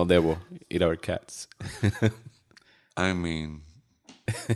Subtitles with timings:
[0.00, 0.38] No debo
[0.70, 1.46] ir a ver Cats.
[2.96, 3.60] I mean,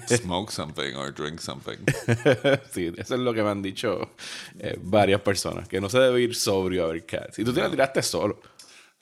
[0.06, 1.84] smoke something or drink something.
[2.72, 4.14] sí, eso es lo que me han dicho
[4.58, 7.38] eh, varias personas, que no se debe ir sobrio a ver Cats.
[7.38, 8.40] Y tú te la tiraste solo.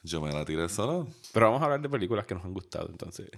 [0.03, 1.07] Yo me la tiré solo.
[1.33, 3.31] Pero vamos a hablar de películas que nos han gustado, entonces.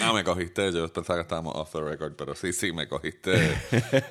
[0.00, 0.72] ah, me cogiste.
[0.72, 3.34] Yo pensaba que estábamos off the record, pero sí, sí, me cogiste.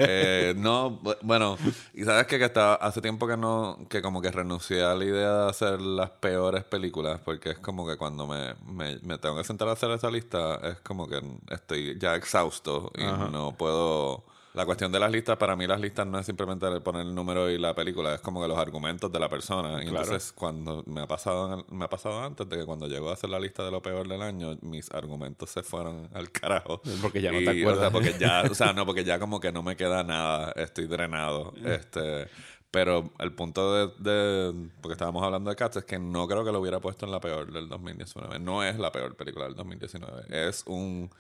[0.05, 1.57] Eh, no, bueno,
[1.93, 5.05] y sabes que, que estaba, hace tiempo que no, que como que renuncié a la
[5.05, 9.43] idea de hacer las peores películas, porque es como que cuando me, me, tengo que
[9.43, 14.65] sentar a hacer esa lista, es como que estoy ya exhausto y no puedo la
[14.65, 17.57] cuestión de las listas, para mí las listas no es simplemente poner el número y
[17.57, 19.83] la película, es como que los argumentos de la persona.
[19.83, 23.13] Y entonces cuando me ha pasado me ha pasado antes de que cuando llegó a
[23.13, 26.81] hacer la lista de lo peor del año, mis argumentos se fueron al carajo.
[27.01, 27.91] Porque ya no te acuerdas.
[27.91, 31.53] porque ya, o sea, no, porque ya como que no me queda nada, estoy drenado.
[31.65, 32.27] Este
[32.73, 36.59] pero el punto de, Porque estábamos hablando de Cats, es que no creo que lo
[36.59, 38.39] hubiera puesto en la peor del 2019.
[38.39, 40.25] No es la peor película del 2019.
[40.29, 41.11] Es un.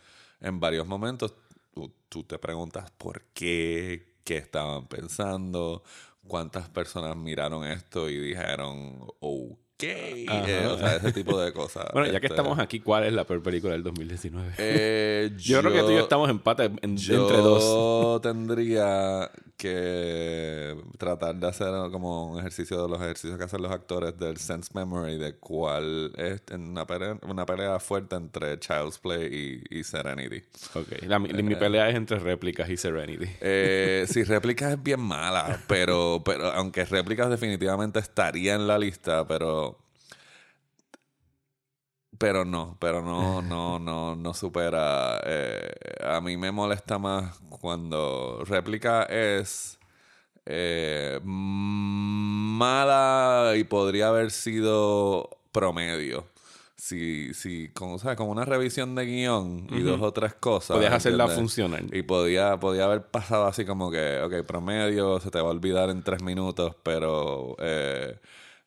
[0.41, 1.35] En varios momentos
[2.09, 5.83] tú, te preguntas por qué, qué estaban pensando,
[6.27, 9.72] cuántas personas miraron esto y dijeron, ok.
[9.85, 11.87] Eh, o sea, ese tipo de cosas.
[11.93, 14.53] bueno, ya que este, estamos aquí, ¿cuál es la peor película del 2019?
[14.65, 17.63] Eh, yo, creo que tú y yo estamos empate entre dos.
[17.63, 23.71] Yo tendría que tratar de hacer como un ejercicio de los ejercicios que hacen los
[23.71, 29.63] actores del sense memory de cuál es una pelea, una pelea fuerte entre Child's Play
[29.69, 30.43] y, Serenity.
[30.73, 31.03] Ok,
[31.43, 33.27] mi pelea es entre réplicas y Serenity.
[33.41, 39.27] Eh, sí, réplicas es bien mala, pero, pero aunque réplicas definitivamente estaría en la lista,
[39.27, 39.72] pero
[42.17, 45.19] pero no, pero no, no, no, no supera.
[45.25, 45.71] Eh,
[46.03, 49.79] a mí me molesta más cuando réplica es
[50.45, 52.53] eh, mala
[53.55, 56.25] y podría haber sido promedio.
[56.75, 58.17] Si, si como, ¿sabes?
[58.17, 60.75] como una revisión de guion y dos o tres cosas.
[60.75, 61.83] Podías hacerla funcionar.
[61.93, 65.89] Y podía, podía haber pasado así como que, ok, promedio, se te va a olvidar
[65.89, 68.19] en tres minutos, pero eh,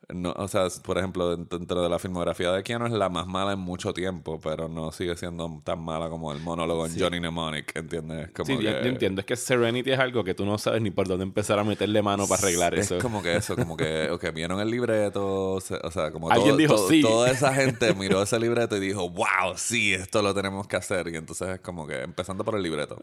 [0.08, 3.54] no, o sea, por ejemplo, dentro de la filmografía de Keanu es la más mala
[3.54, 7.74] en mucho tiempo, pero no sigue siendo tan mala como el monólogo en Johnny Mnemonic,
[7.74, 8.30] ¿entiendes?
[8.30, 9.20] Como sí, yo, entiendo.
[9.20, 12.02] Es que Serenity es algo que tú no sabes ni por dónde empezar a meterle
[12.02, 12.98] mano para arreglar eso.
[12.98, 16.78] Es como que eso, como que, okay, vieron el libreto, o sea, como Alguien dijo
[16.88, 17.02] sí.
[17.02, 21.08] Toda esa gente miró ese libreto y dijo, wow, sí, esto lo tenemos que hacer.
[21.08, 22.96] Y entonces es como que empezando por el libreto.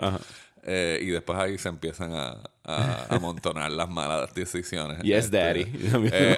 [0.63, 5.01] Eh, y después ahí se empiezan a, a amontonar las malas decisiones.
[5.03, 5.63] Yes, este, Daddy.
[6.13, 6.37] Eh,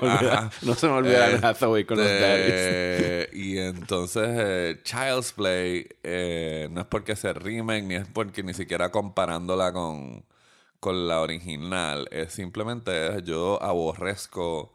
[0.61, 3.33] no se me olvida el Hathaway con los este, daddies.
[3.33, 8.53] y entonces, eh, Child's Play eh, no es porque se remake, ni es porque ni
[8.53, 10.25] siquiera comparándola con,
[10.79, 12.07] con la original.
[12.11, 14.73] Es simplemente yo aborrezco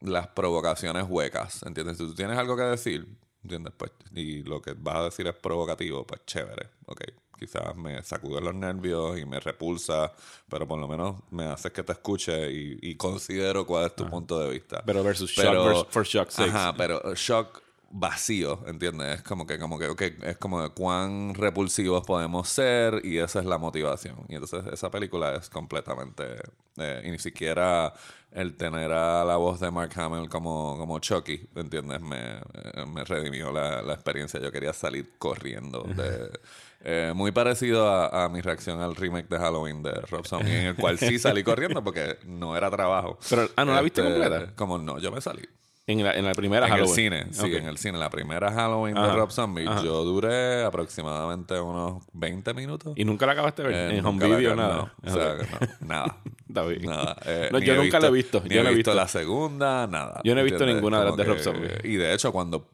[0.00, 1.62] las provocaciones huecas.
[1.64, 1.98] ¿Entiendes?
[1.98, 3.06] Si tú tienes algo que decir,
[3.42, 3.72] ¿entiendes?
[3.76, 6.68] Pues, y lo que vas a decir es provocativo, pues chévere.
[6.86, 7.02] Ok,
[7.42, 10.12] quizás me sacude los nervios y me repulsa,
[10.48, 14.38] pero por lo menos me hace que te escuche y, considero cuál es tu punto
[14.38, 14.82] de vista.
[14.86, 16.50] Pero versus shock for shock's sake.
[16.50, 19.16] Ajá, pero shock vacío, ¿entiendes?
[19.16, 23.40] Es como que, como que, ok, es como de cuán repulsivos podemos ser y esa
[23.40, 24.16] es la motivación.
[24.28, 26.36] Y entonces esa película es completamente,
[26.76, 27.92] eh, y ni siquiera
[28.30, 32.00] el tener a la voz de Mark Hamill como, como Chucky, ¿entiendes?
[32.00, 34.40] Me, eh, me redimió la, la experiencia.
[34.40, 36.30] Yo quería salir corriendo de...
[36.84, 40.74] Eh, muy parecido a, mi reacción al remake de Halloween de Rob Zombie, en el
[40.74, 43.18] cual sí salí corriendo porque no era trabajo.
[43.30, 44.52] Pero, ah, ¿no la viste este, completa?
[44.56, 45.42] Como no, yo me salí.
[45.84, 47.12] En la, en la primera en Halloween.
[47.12, 47.98] el cine, sí, en el cine.
[47.98, 52.92] La primera Halloween de Rob Zombie, yo duré aproximadamente unos 20 minutos.
[52.96, 53.92] ¿Y nunca la acabaste de ver?
[53.92, 54.94] Eh, ¿En home video nada?
[55.02, 55.34] No, o sea,
[55.80, 56.16] no, nada.
[56.52, 57.16] Nada.
[57.24, 58.44] Eh, no, yo nunca la he visto.
[58.44, 60.20] yo no he visto, la segunda, nada.
[60.24, 61.70] Yo no he visto ninguna de las de Rob Zombie.
[61.84, 62.68] Y de hecho, cuando,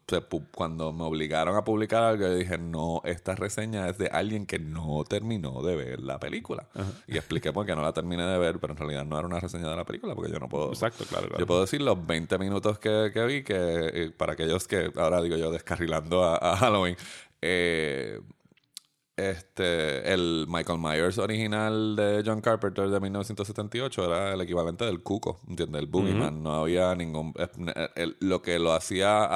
[0.52, 4.58] cuando me obligaron a publicar algo, yo dije, no, esta reseña es de alguien que
[4.58, 6.66] no terminó de ver la película.
[7.06, 9.40] Y expliqué por qué no la terminé de ver, pero en realidad no era una
[9.40, 10.68] reseña de la película, porque yo no puedo...
[10.68, 11.28] Exacto, claro.
[11.38, 15.22] Yo puedo decir los 20 minutos que, que vi que eh, para aquellos que, ahora
[15.22, 16.96] digo yo, descarrilando a, Halloween,
[17.42, 18.20] eh,
[19.18, 25.40] este, el Michael Myers original de John Carpenter de 1978 era el equivalente del cuco,
[25.48, 25.82] ¿entiendes?
[25.82, 26.42] El Boogeyman.
[26.42, 27.34] No había ningún...
[28.20, 29.28] lo que lo hacía...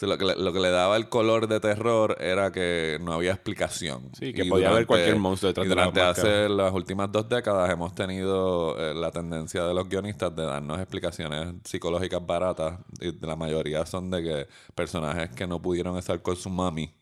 [0.00, 3.32] lo, que le, lo que le daba el color de terror era que no había
[3.32, 4.10] explicación.
[4.18, 7.94] Sí, que podía haber cualquier monstruo detrás y durante hace las últimas dos décadas hemos
[7.94, 12.80] tenido eh, la tendencia de los guionistas de darnos explicaciones psicológicas baratas.
[13.00, 16.92] Y la mayoría son de que personajes que no pudieron estar con su mami,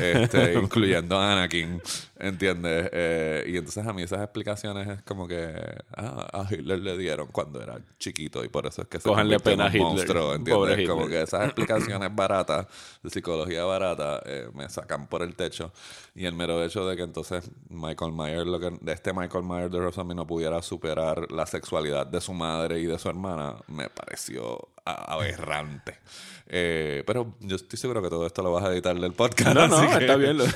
[0.00, 1.82] este, incluyendo siendo Anakin,
[2.18, 2.90] ¿entiendes?
[2.92, 5.54] Eh, y entonces a mí esas explicaciones es como que
[5.96, 9.52] ah, a Hitler le dieron cuando era chiquito y por eso es que se convirtió
[9.52, 9.82] en un Hitler.
[9.82, 10.88] monstruo, ¿entiendes?
[10.88, 12.66] Como que esas explicaciones baratas,
[13.02, 15.72] de psicología barata, eh, me sacan por el techo.
[16.14, 19.70] Y el mero hecho de que entonces Michael Myers, lo que, de este Michael Myers
[19.70, 23.88] de Rosamund no pudiera superar la sexualidad de su madre y de su hermana, me
[23.88, 25.98] pareció aberrante.
[26.46, 29.54] Eh, pero yo estoy seguro que todo esto lo vas a editar del podcast.
[29.54, 30.36] No, no, así que- está bien.
[30.36, 30.44] lo-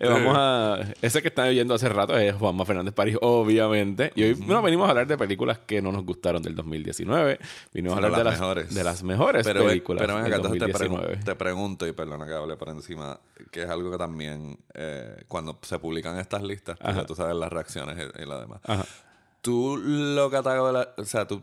[0.00, 0.80] Eh, vamos a...
[1.02, 4.12] Ese que están oyendo hace rato es Juanma Fernández París, obviamente.
[4.16, 7.38] Y hoy bueno, venimos a hablar de películas que no nos gustaron del 2019.
[7.72, 8.74] Vinimos a hablar de las mejores.
[8.74, 11.16] de las mejores pero, películas pero del acá, entonces te, pregun- 2019.
[11.24, 13.20] te pregunto, y perdona que hable por encima,
[13.52, 17.36] que es algo que también eh, cuando se publican estas listas, pues ya tú sabes
[17.36, 18.60] las reacciones y, y lo demás.
[18.64, 18.84] Ajá.
[19.40, 21.42] ¿Tú lo catalogas, o sea, tú,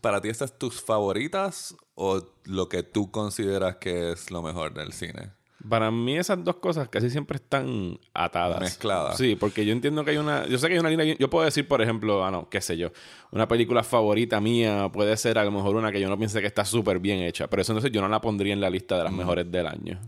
[0.00, 4.92] para ti estas tus favoritas o lo que tú consideras que es lo mejor del
[4.92, 5.30] cine?
[5.68, 8.58] Para mí esas dos cosas casi siempre están atadas.
[8.60, 9.16] Mezcladas.
[9.16, 10.44] Sí, porque yo entiendo que hay una...
[10.48, 11.16] Yo sé que hay una línea...
[11.16, 12.90] Yo puedo decir, por ejemplo, ah, no, qué sé yo.
[13.30, 16.48] Una película favorita mía puede ser a lo mejor una que yo no piense que
[16.48, 17.46] está súper bien hecha.
[17.46, 20.00] Pero eso entonces yo no la pondría en la lista de las mejores del año.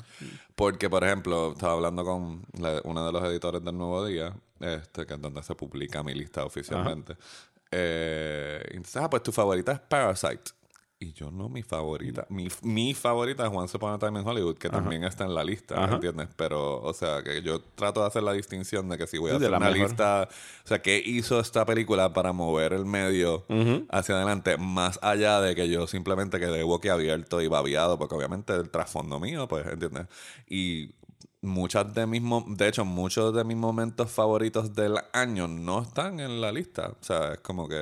[0.57, 4.35] Porque, por ejemplo, estaba hablando con la- uno de los editores del Nuevo Día,
[4.65, 7.17] este, que es donde se publica mi lista oficialmente.
[7.71, 10.53] Eh, entonces, ah, pues tu favorita es Parasite.
[11.01, 12.25] Y yo no, mi favorita.
[12.31, 15.45] Mi, mi favorita es Once Upon a Time in Hollywood, que también está en la
[15.45, 15.95] lista, Ajá.
[15.97, 16.29] ¿entiendes?
[16.37, 19.37] Pero, o sea, que yo trato de hacer la distinción de que si voy a
[19.37, 19.77] hacer una mejor.
[19.77, 20.29] lista,
[20.65, 23.45] o sea, ¿qué hizo esta película para mover el medio
[23.91, 24.57] hacia adelante?
[24.57, 29.49] Más allá de que yo simplemente quedé boquiabierto y babiado, porque obviamente el trasfondo mío,
[29.49, 30.07] pues, ¿entiendes?
[30.49, 30.93] Y
[31.45, 36.21] muchas de mis mo- de hecho muchos de mis momentos favoritos del año no están
[36.21, 37.79] en la lista o sea es como que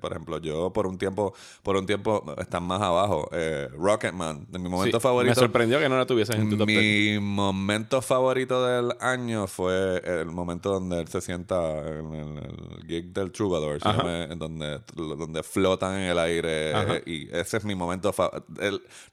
[0.00, 4.58] por ejemplo yo por un tiempo por un tiempo están más abajo eh, Rocketman de
[4.58, 6.80] mi momento Sí, favorito Me sorprendió que no la tuvieses en tu top 10.
[6.80, 12.86] mi momento favorito del año fue el momento donde él se sienta en el, el
[12.86, 16.74] gig del Troubadour, se llama, en donde, donde flotan en el aire.
[16.74, 16.94] Ajá.
[17.06, 18.46] y ese es mi momento favorito.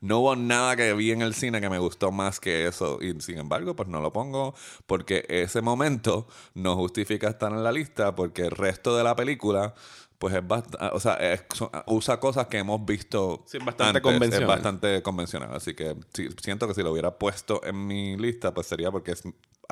[0.01, 2.99] No hubo nada que vi en el cine que me gustó más que eso.
[3.01, 4.53] Y sin embargo, pues no lo pongo
[4.85, 9.73] porque ese momento no justifica estar en la lista porque el resto de la película.
[10.19, 13.97] Pues es bastante, o sea, es- son- usa cosas que hemos visto Sí, es bastante
[13.97, 14.01] antes.
[14.03, 14.41] convencional.
[14.44, 15.50] Es bastante convencional.
[15.56, 19.13] Así que sí, siento que si lo hubiera puesto en mi lista, pues sería porque
[19.13, 19.23] es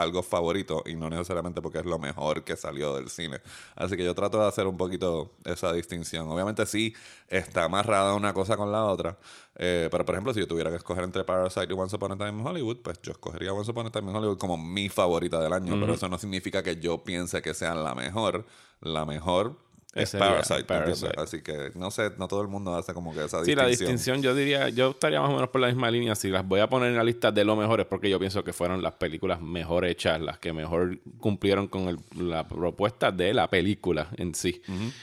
[0.01, 3.40] algo favorito y no necesariamente porque es lo mejor que salió del cine.
[3.75, 6.28] Así que yo trato de hacer un poquito esa distinción.
[6.30, 6.94] Obviamente sí
[7.28, 9.18] está amarrada una cosa con la otra.
[9.56, 12.18] eh, pero por ejemplo, si yo tuviera que escoger entre Parasite y Once Upon a
[12.18, 15.40] Time in Hollywood, pues yo escogería Once Upon a Time in Hollywood como mi favorita
[15.42, 15.78] del año.
[15.80, 18.45] Pero eso no significa que yo piense que sea la mejor.
[18.81, 19.57] La mejor
[19.95, 20.63] es Parasite.
[20.65, 21.12] Parasite.
[21.18, 23.95] Así que no sé, no todo el mundo hace como que esa Sí, la distinción.
[23.97, 26.13] distinción yo diría, yo estaría más o menos por la misma línea.
[26.15, 28.44] Si las voy a poner en la lista de lo mejor es porque yo pienso
[28.44, 33.33] que fueron las películas mejor hechas, las que mejor cumplieron con el- la propuesta de
[33.33, 34.62] la película en sí,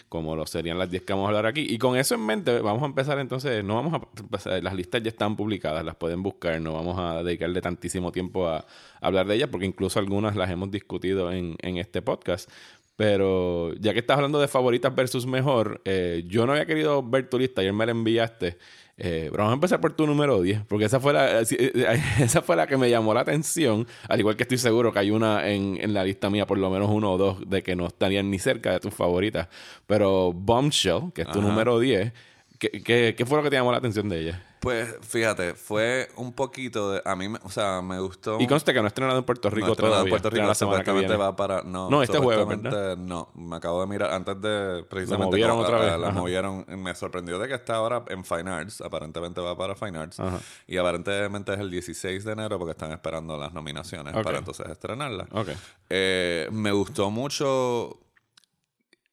[0.08, 1.66] como lo serían las 10 que vamos a hablar aquí.
[1.68, 4.74] Y con eso en mente, vamos a empezar entonces, no vamos a, pues, eh, las
[4.74, 8.66] listas ya están publicadas, las pueden buscar, no vamos a dedicarle tantísimo tiempo a, a
[9.00, 12.48] hablar de ellas, porque incluso algunas las hemos discutido en, en este podcast.
[12.96, 17.28] Pero ya que estás hablando de favoritas versus mejor, eh, yo no había querido ver
[17.28, 18.56] tu lista, ayer me la enviaste.
[18.98, 21.54] Eh, pero vamos a empezar por tu número 10, porque esa fue, la, eh, sí,
[21.58, 24.98] eh, esa fue la que me llamó la atención, al igual que estoy seguro que
[25.00, 27.76] hay una en, en la lista mía, por lo menos uno o dos, de que
[27.76, 29.48] no estarían ni cerca de tus favoritas.
[29.86, 31.48] Pero Bombshell, que es tu Ajá.
[31.48, 32.10] número 10,
[32.58, 34.42] ¿qué, qué, qué fue lo que te llamó la atención de ella?
[34.66, 37.02] Pues fíjate, fue un poquito de.
[37.04, 38.40] A mí, me- o sea, me gustó.
[38.40, 40.08] Y conste que no estrenado en Puerto Rico No, estrenado todavía.
[40.08, 41.30] en Puerto estrena Rico la semana que supuestamente viene.
[41.30, 41.62] va para.
[41.62, 44.84] No, No, este jueves, supuestamente No, me acabo de mirar antes de.
[44.90, 45.30] Precisamente.
[45.30, 46.18] movieron otra la- vez, La ajá.
[46.18, 46.64] movieron.
[46.68, 48.80] Me sorprendió de que está ahora en Fine Arts.
[48.80, 50.18] Aparentemente va para Fine Arts.
[50.18, 50.40] Ajá.
[50.66, 54.24] Y aparentemente es el 16 de enero porque están esperando las nominaciones Ok.
[54.24, 55.26] para entonces estrenarla.
[55.30, 55.48] Ok.
[55.90, 58.00] Eh, me gustó mucho.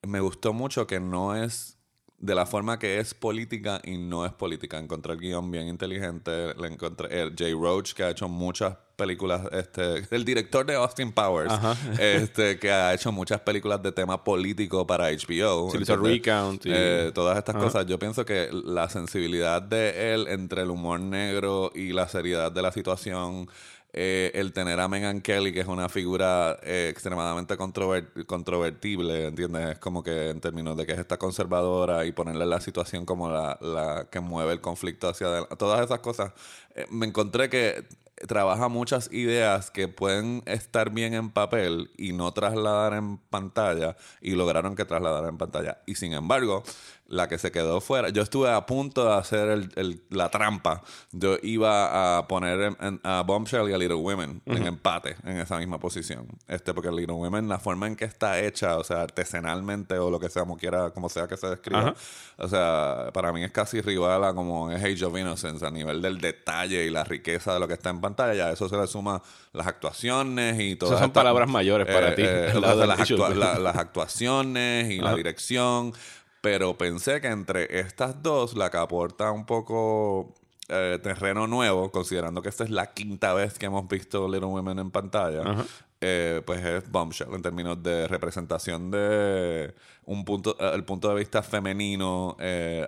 [0.01, 1.77] Me gustó mucho que no es
[2.23, 4.77] de la forma que es política y no es política.
[4.79, 6.53] Encontré el guion bien inteligente.
[6.55, 9.41] Le encontré el Jay Roach, que ha hecho muchas películas.
[9.51, 11.75] Este, el director de Austin Powers, Ajá.
[11.99, 15.69] este, que ha hecho muchas películas de tema político para HBO.
[15.71, 15.99] Sí, ¿entiendes?
[15.99, 17.65] Recount y- Eh, todas estas Ajá.
[17.65, 17.85] cosas.
[17.87, 22.61] Yo pienso que la sensibilidad de él entre el humor negro y la seriedad de
[22.61, 23.49] la situación,
[23.93, 29.71] eh, el tener a Megan Kelly, que es una figura eh, extremadamente controver- controvertible, ¿entiendes?
[29.73, 33.29] Es como que en términos de que es esta conservadora y ponerle la situación como
[33.29, 35.55] la, la que mueve el conflicto hacia adelante.
[35.57, 36.33] Todas esas cosas.
[36.75, 37.85] eh, me encontré que
[38.27, 44.31] trabaja muchas ideas que pueden estar bien en papel y no trasladar en pantalla y
[44.31, 45.79] lograron que trasladara en pantalla.
[45.85, 46.63] Y sin embargo,
[47.07, 50.83] la que se quedó fuera, yo estuve a punto de hacer el, la trampa.
[51.11, 55.79] Yo iba a poner a Bombshell y a Little Women en empate en esa misma
[55.79, 56.27] posición.
[56.47, 60.19] Este, porque Little Women, la forma en que está hecha, o sea, artesanalmente o lo
[60.19, 61.93] que sea, como quiera, como sea que se describa,
[62.37, 66.01] o sea, para mí es casi rival a como es Age of Innocence a nivel
[66.01, 68.49] del detalle y la riqueza de lo que está en pantalla.
[68.49, 70.91] A eso se le suma las actuaciones y todo.
[70.91, 72.21] Esas son palabras mayores para eh, ti.
[72.23, 75.93] Eh, las, actuaciones y la dirección.
[76.41, 80.35] Pero pensé que entre estas dos, la que aporta un poco
[80.67, 84.79] eh, terreno nuevo, considerando que esta es la quinta vez que hemos visto Little Women
[84.79, 85.65] en pantalla,
[86.01, 91.43] eh, pues es Bombshell en términos de representación de un punto, el punto de vista
[91.43, 92.35] femenino,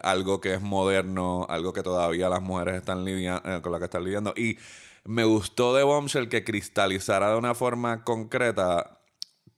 [0.02, 4.04] algo que es moderno, algo que todavía las mujeres están lidiando, con la que están
[4.04, 4.34] lidiando.
[4.36, 4.58] Y
[5.06, 9.00] me gustó de Bombshell que cristalizara de una forma concreta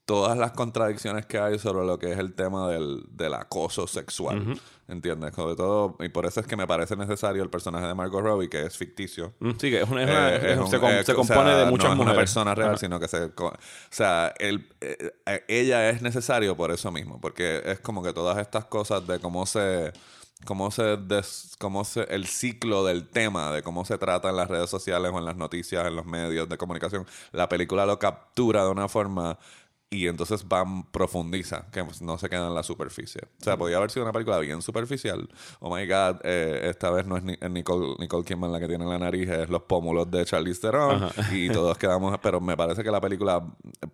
[0.08, 4.58] todas las contradicciones que hay sobre lo que es el tema del, del acoso sexual.
[4.88, 5.34] ¿Entiendes?
[5.34, 8.48] Sobre todo, y por eso es que me parece necesario el personaje de Margot Robbie,
[8.48, 9.34] que es ficticio.
[9.58, 10.34] Sí, que es una.
[10.34, 10.58] Eh,
[11.04, 13.24] se, compone de muchas no es una persona real, sino que se.
[13.24, 13.52] O
[13.90, 18.38] sea, él, eh, eh, ella es necesario por eso mismo, porque es como que todas
[18.38, 19.92] estas cosas de cómo se
[20.44, 20.98] cómo se,
[21.58, 25.18] cómo se el ciclo del tema de cómo se trata en las redes sociales o
[25.18, 29.38] en las noticias, en los medios de comunicación, la película lo captura de una forma
[29.90, 33.22] y entonces van, profundiza, que no se queda en la superficie.
[33.40, 35.28] O sea, podía haber sido una película bien superficial.
[35.60, 38.98] Oh my God, eh, esta vez no es Nicole, Nicole Kidman la que tiene la
[38.98, 41.08] nariz, es los pómulos de Charlize Theron.
[41.32, 43.42] Y todos quedamos, pero me parece que la película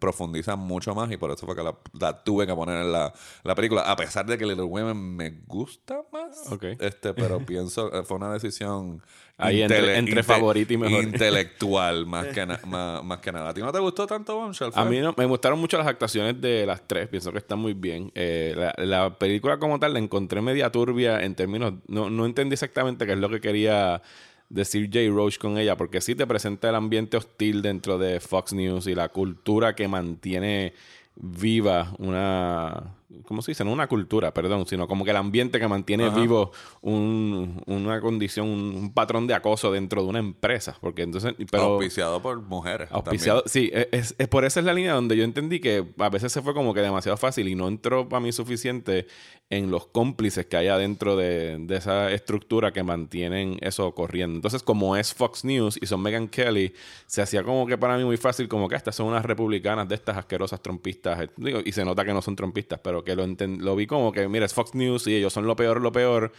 [0.00, 3.12] profundiza mucho más y por eso fue que la, tuve que poner en la,
[3.44, 3.82] la, película.
[3.82, 6.48] A pesar de que Little Women me gusta más.
[6.80, 9.00] Este, pero pienso, eh, fue una decisión
[9.36, 11.02] Ahí entre, favorito y mejor.
[11.02, 13.48] Intelectual, más que, más, que nada.
[13.48, 14.70] ¿A ti no te gustó tanto Bombshell?
[14.74, 17.08] A mí no, me gustaron mucho las actuaciones de las tres.
[17.08, 18.12] Pienso que están muy bien.
[18.14, 21.74] Eh, la, película como tal la encontré media turbia en términos...
[21.88, 24.02] No, no entendí exactamente qué es lo que quería
[24.48, 28.52] decir Jay Roach con ella, porque sí te presenta el ambiente hostil dentro de Fox
[28.52, 30.74] News y la cultura que mantiene
[31.16, 33.64] viva una ¿cómo se dice?
[33.64, 36.52] No una cultura, perdón, sino como que el ambiente que mantiene vivo
[36.82, 40.76] una condición, un, patrón de acoso dentro de una empresa.
[40.80, 41.34] Porque entonces.
[41.50, 42.88] Pero, auspiciado por mujeres.
[42.90, 46.42] Auspiciado, sí, es, por esa es la línea donde yo entendí que a veces se
[46.42, 49.06] fue como que demasiado fácil y no entró para mí suficiente
[49.50, 54.36] en los cómplices que hay adentro de, de esa estructura que mantienen eso corriendo.
[54.36, 56.74] Entonces, como es Fox News y son Megan Kelly,
[57.06, 59.94] se hacía como que para mí muy fácil, como que estas son unas republicanas de
[59.94, 61.28] estas asquerosas trompistas.
[61.64, 64.46] y se nota que no son trompistas, pero que lo, lo vi como que, mira,
[64.46, 66.32] es Fox News y ellos son lo peor, lo peor.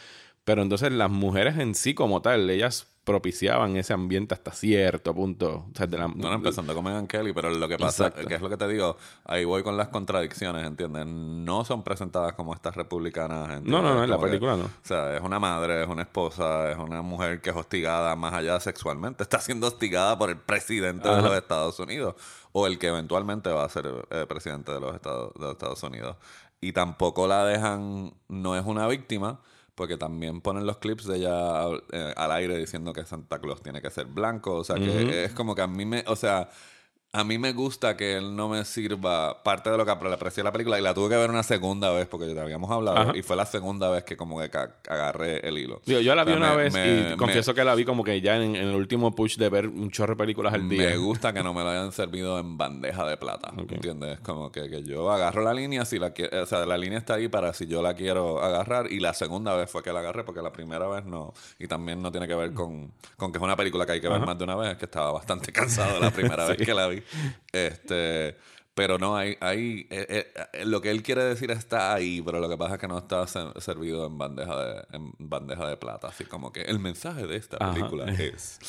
[0.43, 5.67] Pero entonces las mujeres en sí como tal, ellas propiciaban ese ambiente hasta cierto punto.
[6.15, 8.97] no, empezando con Megan Kelly, pero lo que pasa, que es lo que te digo,
[9.23, 11.05] ahí voy con las contradicciones, ¿entiendes?
[11.05, 13.61] No son presentadas como estas republicanas.
[13.61, 14.65] No, no, no, en la película no.
[14.65, 18.33] O sea, es una madre, es una esposa, es una mujer que es hostigada más
[18.33, 19.23] allá sexualmente.
[19.23, 22.15] Está siendo hostigada por el presidente de los Estados Unidos
[22.51, 25.83] o el que eventualmente va a ser eh, presidente de los Estados, de los Estados
[25.83, 26.15] Unidos
[26.65, 29.39] y tampoco la dejan, no es una víctima,
[29.75, 33.83] porque también ponen los clips de ella eh, al aire diciendo que Santa Claus tiene
[33.83, 36.49] que ser blanco, o sea, que es como que a mí me, o sea,
[37.15, 40.51] a mí me gusta que él no me sirva parte de lo que aprecié la
[40.51, 43.21] película y la tuve que ver una segunda vez porque ya te habíamos hablado y
[43.21, 44.51] fue la segunda vez que como que
[44.89, 45.81] agarré el hilo.
[45.85, 48.75] Yo, la vi una vez y confieso que la vi como que ya en, el
[48.75, 50.89] último push de ver un chorro de películas al día.
[50.89, 54.19] Me gusta que no me lo hayan servido en bandeja de plata, ¿entiendes?
[54.19, 57.29] Como que, que, yo agarro la línea si la o sea, la línea está ahí
[57.29, 60.41] para si yo la quiero agarrar y la segunda vez fue que la agarré porque
[60.41, 63.55] la primera vez no y también no tiene que ver con, con que es una
[63.55, 66.11] película que hay que ver más de una vez, es que estaba bastante cansado la
[66.11, 67.01] primera vez que la vi.
[67.51, 68.35] Este,
[68.75, 72.49] pero no, hay, hay eh, eh, lo que él quiere decir está ahí, pero lo
[72.49, 76.09] que pasa es que no está servido en bandeja de, en bandeja de plata.
[76.09, 78.59] Así como que el mensaje de esta película es.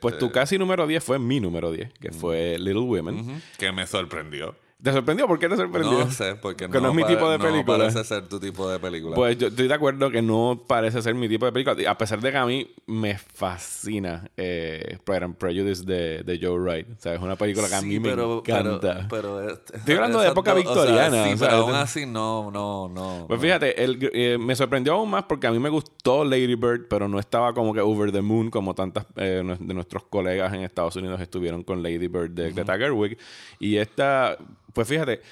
[0.00, 3.42] Pues tu este casi número 10 fue mi número 10, que fue Little Women.
[3.58, 4.56] Que me sorprendió.
[4.84, 5.26] ¿Te sorprendió?
[5.26, 5.98] ¿Por qué te sorprendió?
[5.98, 7.78] No sé, porque no, no, es mi tipo de película.
[7.78, 9.14] No parece ser tu tipo de película.
[9.14, 11.90] Pues yo estoy de acuerdo que no parece ser mi tipo de película.
[11.90, 16.58] A pesar de que a mí me fascina eh, Pride and Prejudice de, de, Joe
[16.58, 16.86] Wright.
[16.98, 19.06] O sea, es una película que a mí me encanta.
[19.08, 21.30] Pero, estoy hablando de época victoriana.
[21.30, 23.24] sí, pero aún así no, no, no.
[23.26, 27.08] Pues fíjate, eh, me sorprendió aún más porque a mí me gustó Lady Bird, pero
[27.08, 30.94] no estaba como que over the moon como tantas eh, de nuestros colegas en Estados
[30.96, 33.16] Unidos estuvieron con Lady Bird de Greta Gerwig.
[33.58, 34.36] Y esta,
[34.74, 35.22] pues fíjate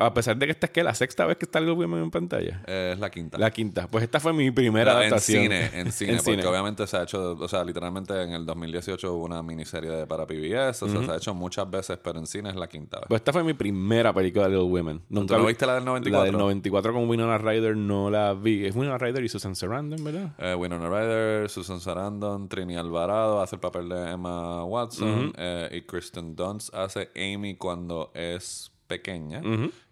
[0.00, 2.10] A pesar de que esta es que la sexta vez que está Little Women en
[2.12, 2.62] pantalla.
[2.68, 3.36] Eh, es la quinta.
[3.36, 3.88] La quinta.
[3.88, 5.50] Pues esta fue mi primera Pero adaptación.
[5.50, 9.12] En cine, en cine, porque obviamente se ha hecho, o sea, literalmente en el 2018
[9.12, 12.28] hubo una miniserie de para PBS, o sea, se ha hecho muchas veces, pero en
[12.28, 13.06] cine es la quinta vez.
[13.08, 15.02] Pues esta fue mi primera película de Little Women.
[15.08, 16.20] Nunca ¿Tú no vi- viste la del 94?
[16.20, 18.66] La del 94 con Winona Ryder no la vi.
[18.66, 20.30] Es Winona Ryder y Susan Sarandon, ¿verdad?
[20.38, 25.80] Eh, Winona Ryder, Susan Sarandon, Trini Alvarado hace el papel de Emma Watson eh, y
[25.82, 29.40] Kristen Dunst hace Amy cuando es pequeña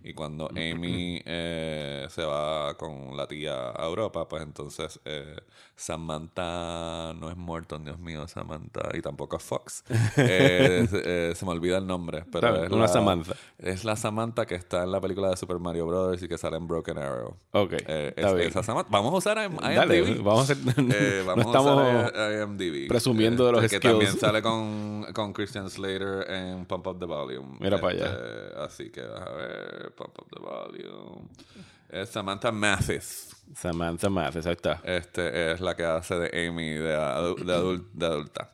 [0.09, 5.37] y cuando Amy eh, se va con la tía a Europa, pues entonces eh,
[5.75, 9.85] Samantha no es Morton, Dios mío, Samantha y tampoco es Fox.
[10.19, 13.35] Eh, se- se me olvida el nombre, pero bien, es una la, Samantha.
[13.59, 16.57] Es la Samantha que está en la película de Super Mario Brothers y que sale
[16.57, 17.37] en Broken Arrow.
[17.53, 18.49] Ok, Eh, está es- bien.
[18.49, 18.89] esa Samantha.
[18.91, 19.61] Vamos a usar IMDb.
[19.75, 20.57] Dale, vamos a hacer...
[20.79, 21.71] Eh, no vamos estamos...
[21.79, 22.89] a usar IMDb.
[22.89, 23.93] presumiendo de los Este, Que skills.
[24.05, 27.59] también sale con, con Christian Slater en Pump Up the Volume.
[27.61, 28.07] Mira para allá.
[28.07, 31.29] Este, Así que, a ver, Pump Up the Volume.
[31.91, 33.31] Es Samantha Mathis.
[33.55, 34.81] Samantha Mathis, ahí está.
[34.85, 38.53] Este es la que hace de Amy de, adu- de, adul- de adulta.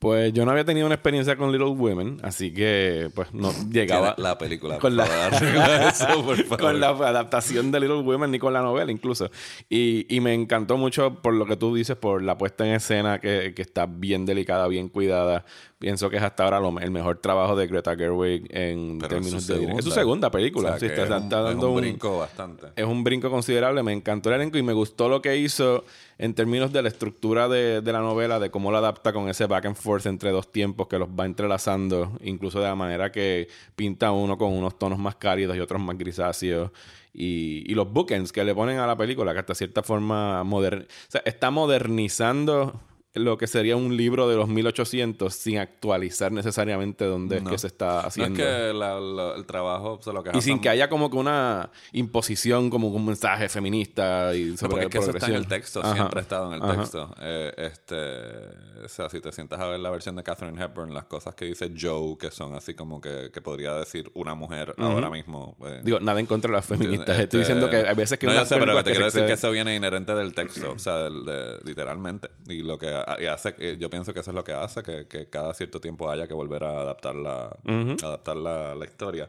[0.00, 4.16] Pues yo no había tenido una experiencia con Little Women, así que pues no llegaba
[4.16, 4.78] Tiene la película.
[4.80, 6.58] con la- para arreglar eso, por favor.
[6.60, 9.30] con la adaptación de Little Women ni con la novela incluso.
[9.70, 13.20] Y, y me encantó mucho por lo que tú dices, por la puesta en escena
[13.20, 15.44] que, que está bien delicada, bien cuidada.
[15.82, 19.44] Pienso que es hasta ahora lo- el mejor trabajo de Greta Gerwig en Pero términos
[19.48, 19.78] de dirección.
[19.80, 20.28] Es su segunda.
[20.28, 20.68] segunda película.
[20.68, 22.68] O sea, sí, está, es un- está dando un un, brinco bastante.
[22.76, 23.82] es un brinco considerable.
[23.82, 25.84] Me encantó el elenco y me gustó lo que hizo
[26.18, 29.46] en términos de la estructura de, de la novela, de cómo lo adapta con ese
[29.46, 33.48] back and forth entre dos tiempos que los va entrelazando, incluso de la manera que
[33.74, 36.70] pinta uno con unos tonos más cálidos y otros más grisáceos.
[37.14, 40.84] Y, y los bookends que le ponen a la película, que hasta cierta forma moderna.
[40.84, 42.80] O sea, está modernizando
[43.14, 47.50] lo que sería un libro de los 1800 sin actualizar necesariamente dónde es No.
[47.50, 48.36] que se está No es haciendo.
[48.38, 51.18] que la- la- el trabajo, o sea, lo que Y sin que haya como que
[51.18, 55.34] una imposición, como un mensaje feminista y No, sobre porque es que eso está en
[55.34, 55.94] el texto, Ajá.
[55.94, 56.80] siempre ha estado en el Ajá.
[56.80, 57.14] texto.
[57.20, 61.04] Eh, este, o sea, si te sientas a ver la versión de Catherine Hepburn, las
[61.04, 65.10] cosas que dice Joe, que son así como que, que podría decir una mujer ahora
[65.10, 65.56] mismo.
[65.66, 67.10] eh, Digo, nada en contra de las feministas.
[67.10, 69.18] este, Estoy diciendo que hay veces que no, una yo sé, pero te quiero se
[69.18, 72.28] decir que eso viene inherente del texto, o sea, del- de- literalmente.
[72.48, 75.28] Y lo que y hace, yo pienso que eso es lo que hace, que, que
[75.28, 77.56] cada cierto tiempo haya que volver a adaptar la,
[78.02, 79.28] adaptar la, la historia.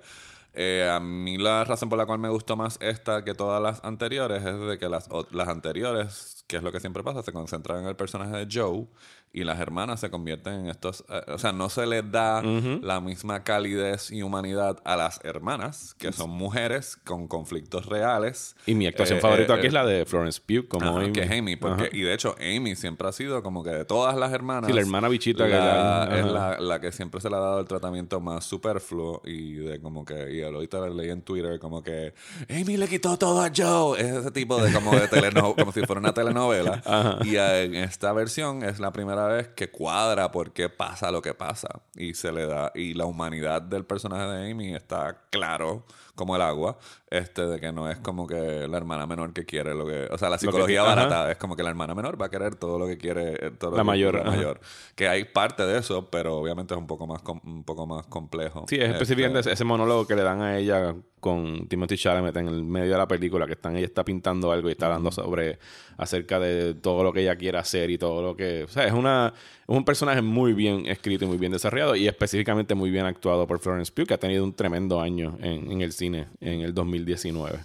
[0.56, 3.84] Eh, a mí la razón por la cual me gustó más esta que todas las
[3.84, 7.82] anteriores es de que las, las anteriores, que es lo que siempre pasa, se concentran
[7.82, 8.86] en el personaje de Joe
[9.34, 11.04] y las hermanas se convierten en estos...
[11.10, 15.96] eh, o sea, no se les da la misma calidez y humanidad a las hermanas,
[15.98, 18.56] que son mujeres con conflictos reales.
[18.68, 21.12] Y mi actuación Eh, favorita eh, aquí es la de Florence Pugh como Ajá, Amy.
[21.14, 21.96] que es Amy, porque, Ajá.
[21.96, 24.68] y de hecho Amy siempre ha sido como que de todas las hermanas.
[24.70, 26.32] Sí, la hermana bichita que la- la- es ajá.
[26.32, 30.06] la, la que siempre se le ha dado el tratamiento más superfluo y de como
[30.06, 32.14] que, y ahorita le leí en Twitter como que
[32.50, 34.00] Amy le quitó todo a Joe.
[34.00, 36.82] Es ese tipo de como de teleno- como si fuera una telenovela.
[37.26, 41.22] Y eh, en esta versión es la primera vez que cuadra por qué pasa lo
[41.22, 41.82] que pasa.
[41.96, 46.42] Y se le da, y la humanidad del personaje de Amy está claro como el
[46.44, 46.78] agua,
[47.10, 50.18] este de que no es como que la hermana menor que quiere lo que, o
[50.18, 50.96] sea, la psicología ajá.
[50.96, 53.52] barata es como que la hermana menor va a querer todo lo que quiere, eh,
[53.58, 54.30] todo lo La que- mayor, la ajá.
[54.32, 54.60] mayor.
[54.96, 58.06] Que hay parte de eso, pero obviamente es un poco más com- un poco más
[58.08, 58.66] complejo.
[58.68, 62.36] Sí, es Este, específicamente ese- ese monólogo que le dan a ella con Timothy Chalamet
[62.36, 65.10] en el medio de la película, que están, ella está pintando algo y está hablando
[65.12, 65.58] sobre
[65.98, 68.64] acerca de todo lo que ella quiere hacer y todo lo que...
[68.66, 72.08] O sea, es, una, es un personaje muy bien escrito y muy bien desarrollado y
[72.10, 75.82] específicamente muy bien actuado por Florence Pugh, que ha tenido un tremendo año en, en
[75.82, 77.60] el cine en el 2019.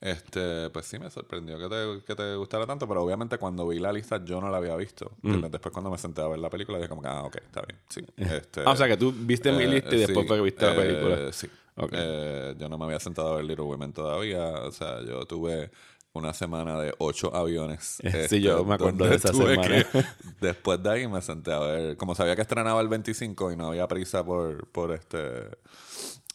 [0.00, 3.78] Este, pues sí, me sorprendió que te, que te gustara tanto, pero obviamente cuando vi
[3.78, 5.12] la lista yo no la había visto.
[5.22, 7.78] Después cuando me senté a ver la película dije como que, ah, ok, está bien,
[7.88, 8.02] sí.
[8.16, 10.42] Este, Ah, o sea, que tú viste mi eh, lista y después sí, fue que
[10.42, 11.32] viste la eh, película.
[11.32, 11.48] Sí.
[11.76, 11.92] Ok.
[11.92, 14.42] Eh, yo no me había sentado a ver Little Women todavía.
[14.62, 15.70] O sea, yo tuve
[16.14, 17.98] una semana de ocho aviones.
[18.02, 19.86] este, Sí, yo me acuerdo de esa semana.
[20.40, 21.96] después de ahí me senté a ver.
[21.98, 25.48] Como sabía que estrenaba el 25 y no había prisa por, por este.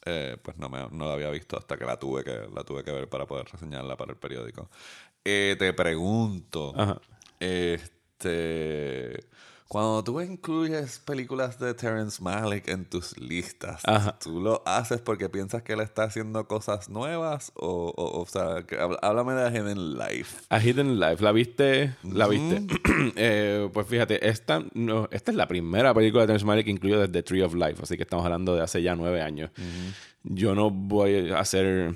[0.05, 2.83] Eh, pues no, me, no la había visto hasta que la tuve que la tuve
[2.83, 4.69] que ver para poder reseñarla para el periódico.
[5.23, 7.01] Eh, te pregunto, Ajá.
[7.39, 9.19] este,
[9.67, 14.17] cuando tú incluyes películas de Terrence Malick en tus listas, Ajá.
[14.19, 17.51] ¿tú lo haces porque piensas que él está haciendo cosas nuevas?
[17.56, 20.38] O, o, o sea, que háblame de Hidden Life.
[20.49, 21.95] A Hidden Life, ¿la viste?
[22.04, 22.65] ¿La viste?
[23.17, 26.99] Eh, pues fíjate, esta, no, esta es la primera película de Terrence Malick que incluyo
[26.99, 29.51] desde Tree of Life, así que estamos hablando de hace ya nueve años.
[30.23, 31.93] Yo no voy a hacer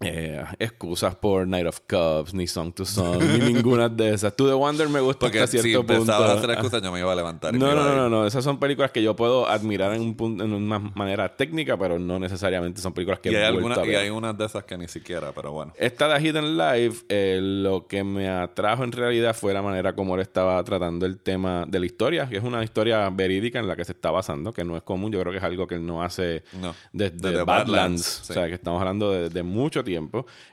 [0.00, 4.34] eh, excusas por Night of Cups, ni Song to Song, ni ninguna de esas.
[4.36, 5.94] To The Wonder me gusta Porque hasta si cierto punto.
[6.02, 7.54] empezaba a hacer excusas, yo me iba a levantar.
[7.54, 8.26] y No, me no, iba no, no, no.
[8.26, 11.98] Esas son películas que yo puedo admirar en, un punto, en una manera técnica, pero
[11.98, 14.44] no necesariamente son películas que Y hay, he vuelto alguna, a y hay unas de
[14.46, 15.72] esas que ni siquiera, pero bueno.
[15.76, 20.14] Esta de Hidden Life, eh, lo que me atrajo en realidad fue la manera como
[20.14, 23.74] él estaba tratando el tema de la historia, que es una historia verídica en la
[23.74, 25.10] que se está basando, que no es común.
[25.10, 26.72] Yo creo que es algo que él no hace No.
[26.92, 27.46] desde Desde Badlands.
[27.72, 28.32] Badlands, sí.
[28.32, 29.87] O sea, que estamos hablando de, de mucho tiempo.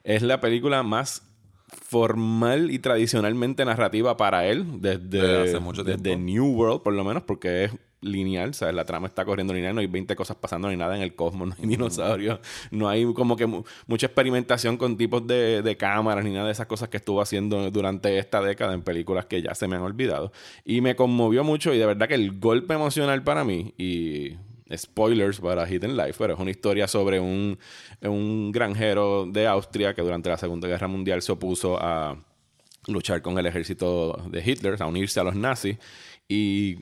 [0.04, 1.24] Es la película más
[1.82, 6.26] formal y tradicionalmente narrativa para él desde, Desde hace mucho desde tiempo.
[6.26, 7.72] New World, por lo menos, porque es
[8.02, 8.76] lineal, ¿sabes?
[8.76, 11.48] La trama está corriendo lineal, no hay 20 cosas pasando ni nada en el cosmos,
[11.50, 16.24] no hay dinosaurios, no hay como que mu- mucha experimentación con tipos de, de cámaras
[16.24, 19.56] ni nada de esas cosas que estuvo haciendo durante esta década en películas que ya
[19.56, 20.32] se me han olvidado.
[20.64, 24.38] Y me conmovió mucho y de verdad que el golpe emocional para mí y...
[24.76, 27.58] Spoilers para Hidden Life, pero es una historia sobre un,
[28.02, 32.18] un granjero de Austria que durante la Segunda Guerra Mundial se opuso a,
[32.88, 35.78] luchar con el ejército de Hitler, a unirse a los nazis.
[36.28, 36.76] Y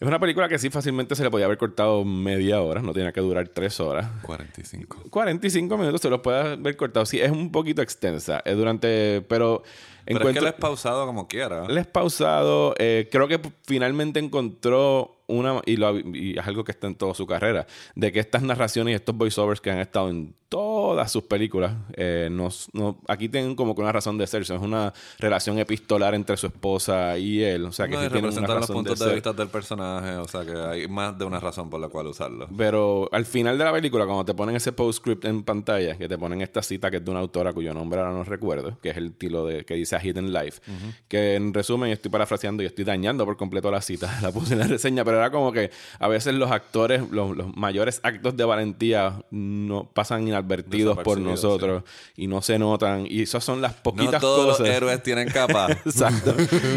[0.00, 3.12] es una película que sí fácilmente se le podía haber cortado media hora, no tenía
[3.12, 4.10] que durar tres horas.
[4.22, 5.04] 45.
[5.10, 7.06] 45 minutos se los puede haber cortado.
[7.06, 8.42] Sí, es un poquito extensa.
[8.44, 9.22] Es durante.
[9.28, 9.62] Pero.
[10.06, 11.64] Pero es que lo es pausado como quiera.
[11.68, 12.74] él es pausado.
[12.78, 15.62] eh, creo que finalmente encontró una.
[15.64, 17.66] Y, lo- y es algo que está en toda su carrera.
[17.94, 21.72] De que estas narraciones y estos voiceovers que han estado en todas sus películas.
[21.96, 24.42] eh, nos- no- aquí tienen como que una razón de ser.
[24.42, 27.64] Es una relación epistolar entre su esposa y él.
[27.64, 29.14] O sea que No, sí tienen una representar los razón puntos de, ser.
[29.14, 32.46] vista del personaje, o sea que hay más de una razón por la cual usarlo.
[32.56, 36.18] Pero al final de la película, cuando te ponen ese postscript en pantalla, que te
[36.18, 38.96] ponen esta cita que es de una autora cuyo nombre ahora no recuerdo, que es
[38.96, 40.60] el tilo de que dice A Hidden Life,
[41.08, 44.60] que en resumen estoy parafraseando y estoy dañando por completo la cita, la puse en
[44.60, 48.44] la reseña, pero era como que a veces los actores, los, los mayores actos de
[48.44, 51.82] valentía no pasan inadvertidos por nosotros
[52.16, 54.66] y no se notan, y esas son las No poquitas todos cosas.
[54.66, 55.70] los héroes tienen capa.
[55.84, 56.34] Exacto.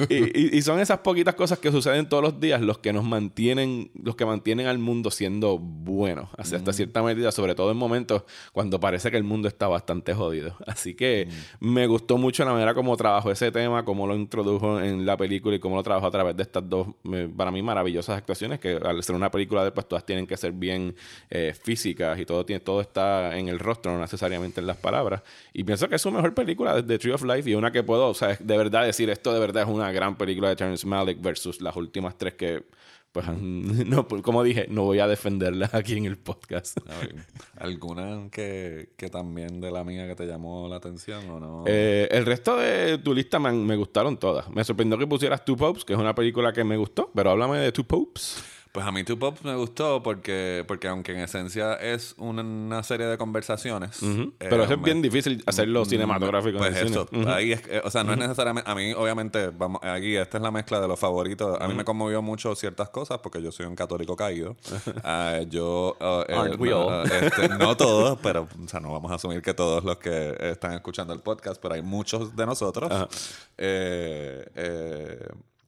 [0.09, 3.03] y, y- y son esas poquitas cosas que suceden todos los días los que nos
[3.03, 6.59] mantienen, los que mantienen al mundo siendo bueno, hasta, Mm.
[6.59, 10.55] hasta cierta medida, sobre todo en momentos cuando parece que el mundo está bastante jodido.
[10.65, 11.27] Así que
[11.59, 11.69] Mm.
[11.73, 15.55] me gustó mucho la manera como trabajó ese tema, cómo lo introdujo en la película
[15.55, 18.75] y cómo lo trabajó a través de estas dos, eh, para mí, maravillosas actuaciones, que
[18.75, 20.93] al ser una película de pues todas tienen que ser bien
[21.29, 25.21] eh, físicas y todo, tiene, todo está en el rostro, no necesariamente en las palabras.
[25.53, 28.09] Y pienso que es su mejor película desde Tree of Life y una que puedo,
[28.09, 31.21] o sea, de verdad decir, esto de verdad es una gran película de Terrence Malick
[31.21, 32.63] versus las últimas tres que,
[33.25, 36.77] pues, no, como dije, no voy a defenderlas aquí en el podcast.
[36.85, 37.15] Ver,
[37.57, 41.63] ¿Alguna que, que también de la mía que te llamó la atención o no?
[41.67, 44.49] Eh, el resto de tu lista me gustaron todas.
[44.49, 47.57] Me sorprendió que pusieras Two Popes, que es una película que me gustó, pero háblame
[47.57, 48.43] de Two Popes.
[48.71, 52.83] Pues a mí Two Pops me gustó porque, porque aunque en esencia es una, una
[52.83, 54.01] serie de conversaciones.
[54.03, 56.57] eh, pero eso es me- bien difícil hacerlo cinematográfico.
[56.59, 57.21] Pues en el eso, cine.
[57.23, 57.31] Ujú.
[57.31, 60.51] ahí es, o sea, no es necesariamente, a mí obviamente, vamos, aquí esta es la
[60.51, 63.75] mezcla de los favoritos, a mí me conmovió mucho ciertas cosas porque yo soy un
[63.75, 64.55] católico caído.
[65.03, 66.93] Ah, yo, ah, eh, no, all?
[66.93, 70.35] ah, este, no todos, pero, o sea, no vamos a asumir que todos los que
[70.39, 72.91] están escuchando el podcast, pero hay muchos de nosotros.
[73.57, 75.27] Eh, eh,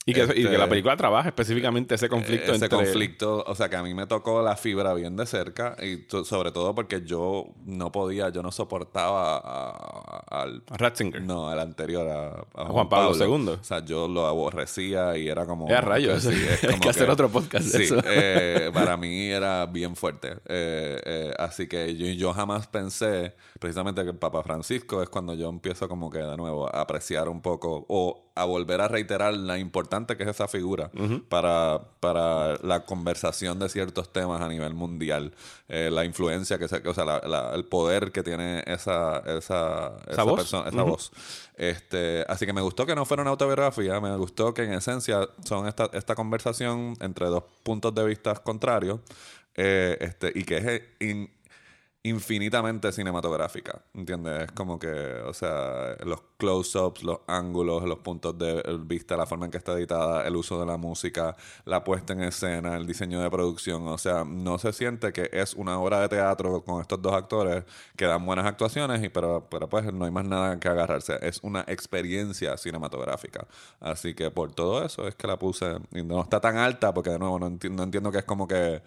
[0.10, 2.70] y, que, y que este, la película trabaja específicamente ese conflicto ese entre...
[2.70, 6.52] conflicto, o sea, que a mí me tocó la fibra bien de cerca y sobre
[6.52, 11.22] todo porque yo no podía, yo no soportaba a- a- al a Ratzinger.
[11.22, 13.50] no, al anterior, a, a Juan Pablo II.
[13.60, 15.70] O sea, yo lo aborrecía y era como...
[15.70, 16.24] Eh, a rayos.
[16.24, 17.98] sí, es Hay que hacer otro podcast Sí, eso.
[18.06, 20.34] eh, para mí era bien fuerte.
[20.48, 25.34] Eh, eh, así que yo, yo jamás pensé, precisamente que el Papa Francisco es cuando
[25.34, 29.34] yo empiezo como que de nuevo a apreciar un poco o a volver a reiterar
[29.34, 30.90] la importante que es esa figura
[31.30, 35.34] para, para la conversación de ciertos temas a nivel mundial.
[35.68, 39.94] Eh, la influencia que se, o sea, la- la- el poder que tiene esa, esa,
[40.08, 40.36] esa, voz.
[40.40, 41.12] persona, esa voz.
[41.58, 45.28] Este, así que me gustó que no fuera una autobiografía, me gustó que en esencia
[45.44, 49.00] son esta, esta conversación entre dos puntos de vista contrarios
[49.56, 51.30] eh, este, y que es eh, in-
[52.02, 54.44] infinitamente cinematográfica, ¿entiendes?
[54.44, 59.46] Es como que, o sea, los close-ups, los ángulos, los puntos de vista, la forma
[59.46, 61.36] en que está editada, el uso de la música,
[61.66, 65.54] la puesta en escena, el diseño de producción, o sea, no se siente que es
[65.56, 67.66] una obra de teatro con estos dos actores
[67.98, 71.42] que dan buenas actuaciones, y pero, pero pues no hay más nada que agarrarse, es
[71.44, 73.46] una experiencia cinematográfica.
[73.82, 77.10] Así que por todo eso es que la puse, y no está tan alta porque
[77.10, 78.82] de nuevo no enti- no entiendo que es como que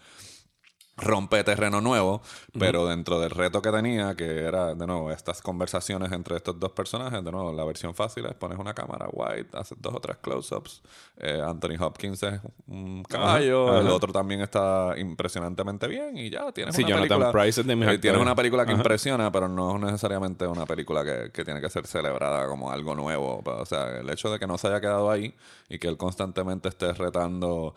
[0.96, 2.22] rompe terreno nuevo,
[2.58, 6.72] pero dentro del reto que tenía, que era, de nuevo, estas conversaciones entre estos dos
[6.72, 10.18] personajes, de nuevo, la versión fácil es pones una cámara white, haces dos o tres
[10.18, 10.82] close-ups,
[11.16, 16.76] eh, Anthony Hopkins es un caballo, el otro también está impresionantemente bien y ya tienes
[16.76, 17.32] Sí, una película...
[17.32, 21.44] De eh, tienes una película que impresiona, pero no es necesariamente una película que, que
[21.44, 23.42] tiene que ser celebrada como algo nuevo.
[23.44, 25.34] O sea, el hecho de que no se haya quedado ahí
[25.68, 27.74] y que él constantemente esté retando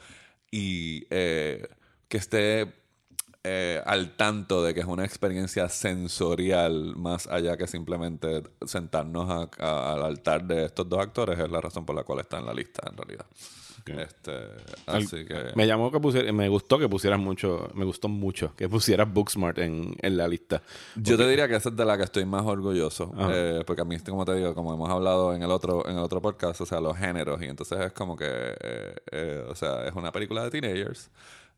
[0.51, 1.67] y eh,
[2.07, 2.84] que esté
[3.47, 9.49] eh, al tanto de que es una experiencia sensorial más allá que simplemente sentarnos a-
[9.63, 12.45] a- al altar de estos dos actores es la razón por la cual está en
[12.47, 13.25] la lista en realidad.
[13.85, 14.31] Este,
[14.87, 18.67] así que Me llamó que pusiera, me gustó que pusieras mucho, me gustó mucho que
[18.67, 20.63] pusieras Booksmart en, en la lista.
[20.95, 23.13] Yo te diría que esa es de la que estoy más orgulloso.
[23.31, 26.03] Eh, porque a mí, como te digo, como hemos hablado en el otro, en el
[26.03, 27.39] otro podcast, o sea, los géneros.
[27.43, 28.25] Y entonces es como que,
[29.11, 31.11] eh, o sea, es una película de teenagers.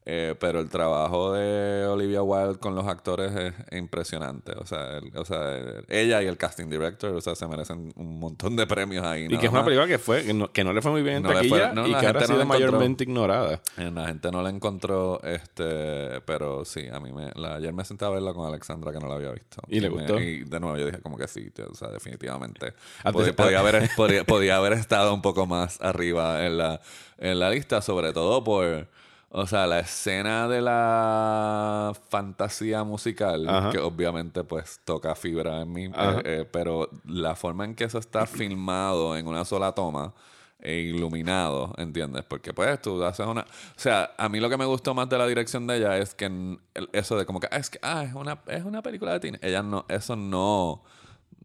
[0.09, 4.53] Eh, pero el trabajo de Olivia Wilde con los actores es impresionante.
[4.53, 7.91] O sea, el- o sea, el- ella y el casting director, o sea, se merecen
[7.97, 9.25] un montón de premios ahí.
[9.29, 11.17] Y que es una película que fue, que no, que no le fue muy bien
[11.17, 13.61] en No taquilla fue- no, y la que ahora ha sido mayormente ignorada.
[13.77, 17.83] Eh, La gente no la encontró, este, pero sí, a mí me, la- ayer me
[17.83, 19.61] senté a verla con Alexandra que no la había visto.
[19.67, 20.19] ¿Y le me- gustó?
[20.21, 22.73] y de nuevo yo dije como que sí, tío, o sea, definitivamente.
[23.11, 26.79] Podía, podía haber, podía, podía haber estado un poco más arriba en la,
[27.17, 28.87] en la lista, sobre todo por,
[29.29, 33.71] o sea, la escena de la fantasía musical, Ajá.
[33.71, 37.99] que obviamente pues toca fibra en mí, eh, eh, pero la forma en que eso
[37.99, 40.13] está filmado en una sola toma
[40.59, 42.23] e iluminado, ¿entiendes?
[42.23, 43.41] Porque pues tú haces una...
[43.41, 43.45] O
[43.79, 46.57] sea, a mí lo que me gustó más de la dirección de ella es que
[46.93, 49.39] eso de como que, ah, es que, ah, es una, es una película de teen.
[49.41, 50.83] Ella no, eso no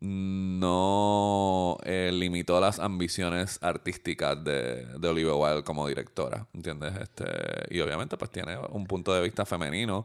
[0.02, 6.94] no eh, limitó las ambiciones artísticas de, de Olivia Wilde como directora, ¿entiendes?
[7.00, 7.24] Este,
[7.70, 10.04] y obviamente pues tiene un punto de vista femenino,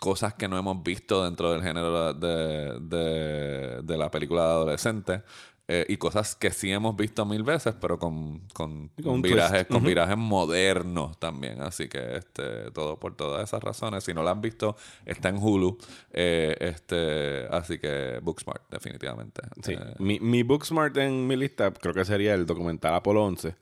[0.00, 5.22] cosas que no hemos visto dentro del género de, de, de la película de adolescente.
[5.68, 9.68] Eh, y cosas que sí hemos visto mil veces, pero con, con, con virajes, twist.
[9.68, 9.86] con Ujú.
[9.86, 11.60] virajes modernos también.
[11.60, 14.04] Así que este, todo por todas esas razones.
[14.04, 15.76] Si no la han visto, está en Hulu.
[16.12, 19.42] Eh, este, así que Booksmart, definitivamente.
[19.62, 19.72] Sí.
[19.72, 23.56] Eh, Mi, mi Booksmart en mi lista creo que sería el documental Apolo 11,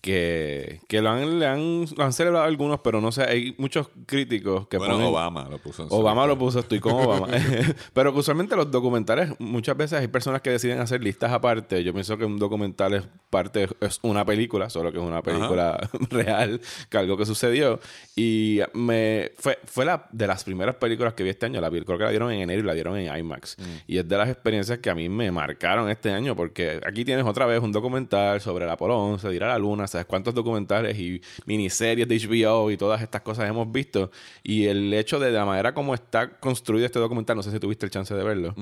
[0.00, 3.88] que, que lo, han, le han, lo han celebrado algunos, pero no sé, hay muchos
[4.06, 5.08] críticos que bueno, ponen...
[5.08, 6.26] Obama lo puso en Obama lista.
[6.34, 7.28] lo puso, estoy con Obama.
[7.94, 11.84] Pero usualmente los documentales, muchas veces hay personas que deciden hacer listas aparte.
[11.84, 15.78] Yo pienso que un documental es parte, es una película, solo que es una película
[16.10, 17.80] real, que algo que sucedió.
[18.16, 21.60] Y me fue, fue la de las primeras películas que vi este año.
[21.60, 23.56] La vi, creo que la dieron en enero y la dieron en IMAX.
[23.86, 27.26] Y es de las experiencias que a mí me marcaron este año, porque aquí tienes
[27.26, 30.34] otra vez un documental sobre el Apolo 11, de ir a la luna, sabes cuántos
[30.34, 34.10] documentales y miniseries de HBO y todas estas cosas hemos visto.
[34.42, 37.84] Y el hecho de la manera como está construido este documental, no sé si tuviste
[37.84, 38.54] el chance de verlo.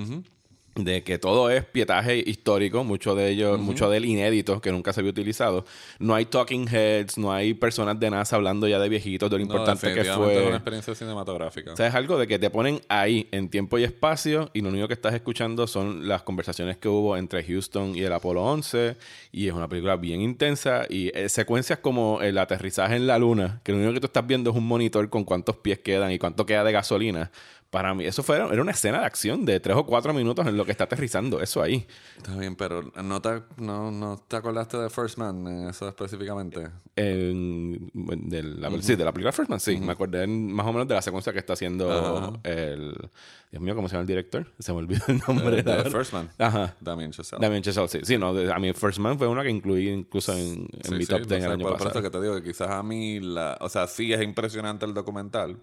[0.75, 5.01] De que todo es pietaje histórico, mucho de ello, mucho del inédito que nunca se
[5.01, 5.67] había utilizado.
[5.99, 9.45] No hay talking heads, no hay personas de NASA hablando ya de viejitos, de lo
[9.45, 10.41] No, importante que fue.
[10.41, 11.75] es una experiencia cinematográfica.
[11.75, 14.71] O sea, es algo de que te ponen ahí en tiempo y espacio y lo
[14.71, 18.97] único que estás escuchando son las conversaciones que hubo entre Houston y el Apolo 11
[19.31, 23.61] y es una película bien intensa y eh, secuencias como el aterrizaje en la luna,
[23.63, 26.19] que lo único que tú estás viendo es un monitor con cuántos pies quedan y
[26.19, 27.31] cuánto queda de gasolina.
[27.73, 30.59] Para mí, eso fue, era una escena de acción de tres o cuatro minutos en
[30.59, 31.87] lo que está aterrizando, eso ahí.
[32.19, 36.69] Está bien, pero ¿no te, no, no te acordaste de First Man eso específicamente?
[36.97, 39.79] En- de la, Sí, de la película First Man, sí.
[39.79, 42.33] Me acordé más o menos de la secuencia que está haciendo Ajá.
[42.45, 42.95] el...
[43.51, 44.47] Dios mío, ¿cómo se llama el director?
[44.59, 45.59] Se me olvidó el nombre.
[45.61, 45.91] Eh, de.
[45.91, 46.31] First Man.
[46.39, 46.75] Ajá.
[46.81, 47.41] Damien Chazelle.
[47.41, 48.01] Damien Chazelle, sí.
[48.03, 50.95] Sí, no, de- a mí First Man fue una que incluí incluso en, en Sí,
[50.95, 52.01] mi sí, top 10 el entonces, año por, por pasado.
[52.01, 54.95] eso que te digo que quizás a mí, la, o sea, sí es impresionante el
[54.95, 55.59] documental,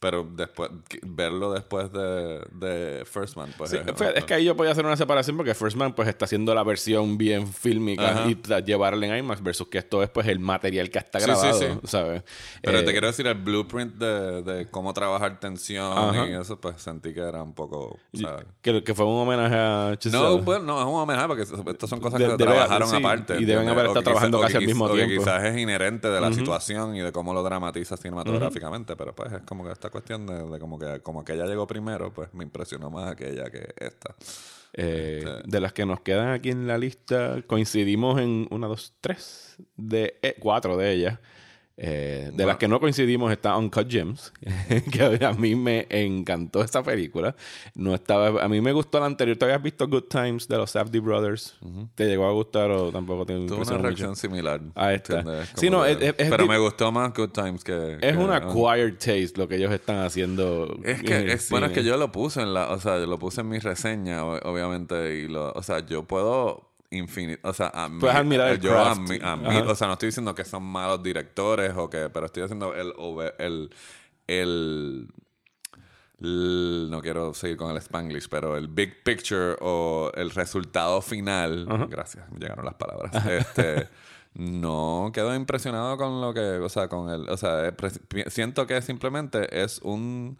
[0.00, 0.70] pero después
[1.02, 3.78] verlo después de, de First Man, pues Sí,
[4.14, 6.62] es, que ahí yo podía hacer una separación porque First Man pues está haciendo la
[6.62, 8.28] versión bien fílmica Ajá.
[8.30, 11.58] y llevarla en IMAX versus que esto es pues el material que está sí, grabado,
[11.58, 11.66] sí.
[11.84, 12.22] ¿sabes?
[12.62, 16.26] Pero Eh, te quiero decir, el blueprint de, de cómo trabajar tensión Ajá.
[16.26, 17.98] y eso, pues sentí que era un poco,
[18.62, 19.96] que, que fue un homenaje a.
[20.12, 23.40] No, bueno, no, es un homenaje porque estas son cosas De- que trabajaron aparte.
[23.40, 25.22] y deben haber estado quizá- trabajando casi al mismo o que tiempo.
[25.24, 29.42] quizás es inherente de la situación y de cómo lo dramatiza cinematográficamente, pero pues es
[29.42, 32.44] como que esta cuestión de, de como que como que ella llegó primero, pues me
[32.44, 34.14] impresionó más aquella que esta.
[34.74, 38.92] Eh, Este- De las que nos quedan aquí en la lista, coincidimos en una, dos,
[39.00, 41.18] tres, de, eh, cuatro de ellas.
[41.76, 44.32] Eh, de las que no coincidimos está Uncut Gems,
[44.92, 47.34] que a mí me encantó esta película.
[47.74, 49.36] No estaba, a mí me gustó la anterior.
[49.36, 51.56] ¿Te habías visto Good Times de los Safdie Brothers?
[51.96, 54.60] ¿Te llegó a gustar o tampoco te Tuve una reacción similar.
[54.76, 55.18] A esta.
[55.18, 55.50] ¿entiendes?
[55.56, 57.98] Sí, no, es- es- pero me gustó más Good Times que...
[58.00, 60.78] Es que- una acquired taste lo que ellos están haciendo.
[60.84, 63.40] Es que, bueno, es que yo lo puse en la, o sea, yo lo puse
[63.40, 68.00] en mi reseña, obviamente, y lo, o sea, yo puedo infinito, o sea, a mí,
[68.00, 69.00] Puedes admirar el yo craft.
[69.02, 69.70] admi- Ajá.
[69.70, 72.92] o sea, no estoy diciendo que son malos directores o que, pero estoy haciendo el,
[73.38, 73.70] el,
[74.26, 75.08] el,
[76.20, 81.66] el- no quiero seguir con el Spanglish, pero el big picture o el resultado final,
[81.90, 83.88] gracias, me llegaron las palabras, este,
[84.34, 87.74] no quedo impresionado con lo que, o sea, con el, o sea, eh,
[88.28, 90.38] siento que simplemente es un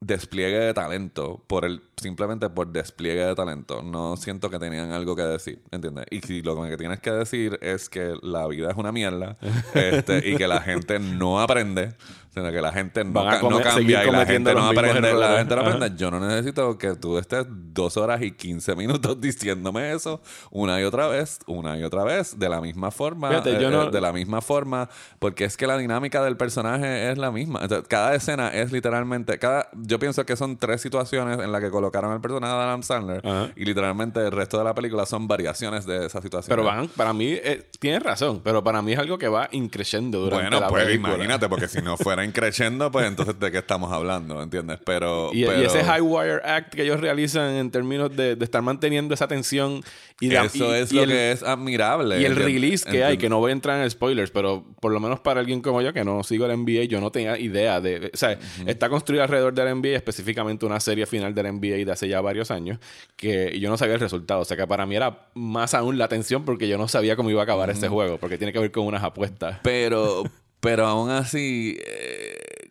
[0.00, 5.16] despliegue de talento por el simplemente por despliegue de talento no siento que tenían algo
[5.16, 6.06] que decir ¿entiendes?
[6.10, 9.38] y si lo que tienes que decir es que la vida es una mierda
[9.74, 11.94] este, y que la gente no aprende
[12.36, 15.14] sino que la gente no, ca- no comer- seguir cambia y la gente no aprende
[15.14, 15.70] la gente no Ajá.
[15.72, 20.20] aprende yo no necesito que tú estés dos horas y quince minutos diciéndome eso
[20.50, 23.70] una y otra vez una y otra vez de la misma forma Fíjate, yo eh,
[23.70, 27.30] no- eh, de la misma forma, porque es que la dinámica del personaje es la
[27.30, 27.60] misma.
[27.64, 31.60] O sea, cada escena es literalmente, cada, yo pienso que son tres situaciones en las
[31.62, 33.50] que colocaron el personaje de Adam Sandler Ajá.
[33.56, 36.50] y literalmente el resto de la película son variaciones de esa situación.
[36.54, 40.20] Pero van, para mí, eh, tienes razón, pero para mí es algo que va increciendo
[40.20, 41.14] durante bueno, la pues película.
[41.14, 44.78] imagínate, porque si no fuera increciendo, pues entonces de qué estamos hablando, ¿entiendes?
[44.84, 49.14] Pero, Y, ese high wire act que ellos realizan en términos de, de estar manteniendo
[49.14, 49.82] esa tensión
[50.20, 52.20] y la- eso y- es y lo el- que es admirable.
[52.20, 55.00] Y el release que hay, que no voy a entrar en spoilers, pero por lo
[55.00, 58.10] menos para alguien como yo que no sigo el NBA, yo no tenía idea de.
[58.12, 62.08] o sea, está construido alrededor del NBA, específicamente una serie final del NBA de hace
[62.08, 62.78] ya varios años,
[63.16, 64.40] que y yo no sabía el resultado.
[64.40, 67.30] O sea, que para mí era más aún la tensión porque yo no sabía cómo
[67.30, 69.58] iba a acabar ese juego, porque tiene que ver con unas apuestas.
[69.62, 70.24] Pero,
[70.60, 72.70] pero aún así, eh,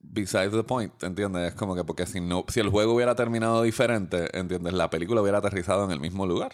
[0.00, 1.48] besides the point, ¿entiendes?
[1.48, 4.72] Es como que porque si no, si el juego hubiera terminado diferente, ¿entiendes?
[4.74, 6.52] La película hubiera aterrizado en el mismo lugar.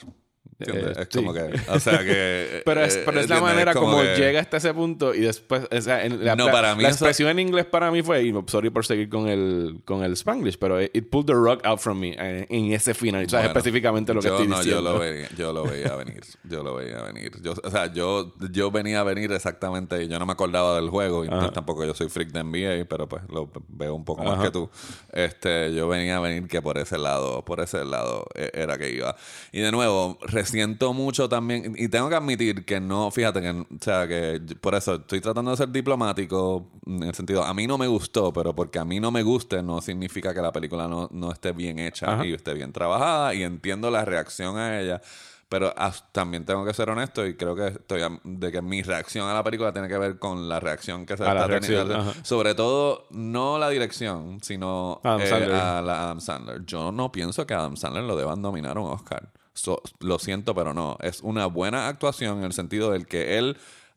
[0.61, 1.39] Eh, es como sí.
[1.39, 2.63] que, o sea que...
[2.65, 5.21] Pero es, eh, pero es la manera Es como que- llega hasta ese punto y
[5.21, 8.25] después, o sea, en la, No, para mí la expresión en inglés para mí fue,
[8.25, 11.79] y sorry por seguir con el, con el Spanglish, pero it pulled the rug out
[11.79, 13.25] from me eh, en, ese final.
[13.25, 14.83] O sea, Bueno, específicamente lo que yo, estoy no, diciendo.
[14.83, 16.21] Yo lo, veía, yo lo veía venir.
[16.45, 17.33] Yo lo veía venir.
[17.43, 20.09] Yo, o sea, yo, yo venía a venir exactamente.
[20.09, 21.25] Yo no me acordaba del juego.
[21.25, 24.35] Y pues, tampoco yo soy freak de NBA, pero pues lo veo un poco más
[24.35, 24.45] Ajá.
[24.45, 24.71] que tú.
[25.13, 28.91] Este, yo venía a venir que por ese lado, por ese lado eh, era que
[28.91, 29.17] iba.
[29.53, 31.75] Y de nuevo, resiento mucho también.
[31.77, 35.51] Y tengo que admitir que no, fíjate que, o sea, que por eso estoy tratando
[35.51, 39.01] de ser diplomático en el sentido, a mí no me gustó, pero porque a mí
[39.01, 42.27] no me guste no significa que la película no, no esté bien hecha Ajá.
[42.27, 45.01] y esté bien trabajada y entiendo la reacción a ella.
[45.49, 45.73] Pero
[46.13, 49.43] también tengo que ser honesto y creo que estoy de que mi reacción a la
[49.43, 52.13] película tiene que ver con la reacción que se A está teniendo.
[52.23, 56.67] Sobre todo, no la dirección, sino Adam eh, a la Adam Sandler.
[56.67, 59.31] Yo no pienso que Adam Sandler lo deban nominar a un Oscar.
[59.59, 60.97] So- lo siento, pero no.
[61.01, 63.57] Es una buena actuación en el sentido del que él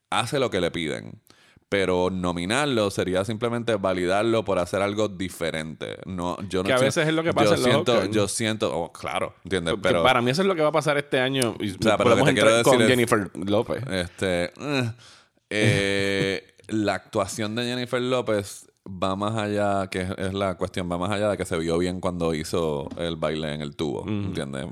[0.10, 1.21] hace lo que le piden.
[1.69, 5.97] Pero nominarlo sería simplemente validarlo por hacer algo diferente.
[6.06, 8.12] No, yo no Que a veces es lo que pasa Yo en los siento, Oscars.
[8.13, 9.76] yo siento, oh, claro, ¿entiendes?
[9.82, 11.56] Pero para mí eso es lo que va a pasar este año.
[11.62, 13.84] Y sea, pero lo podemos que te quiero entrar con es- Jennifer López.
[13.89, 14.91] Este, eh,
[15.50, 21.12] eh, la actuación de Jennifer López va más allá, que es, la cuestión, va más
[21.12, 24.65] allá de que se vio bien cuando hizo el baile en el tubo, ¿entiendes?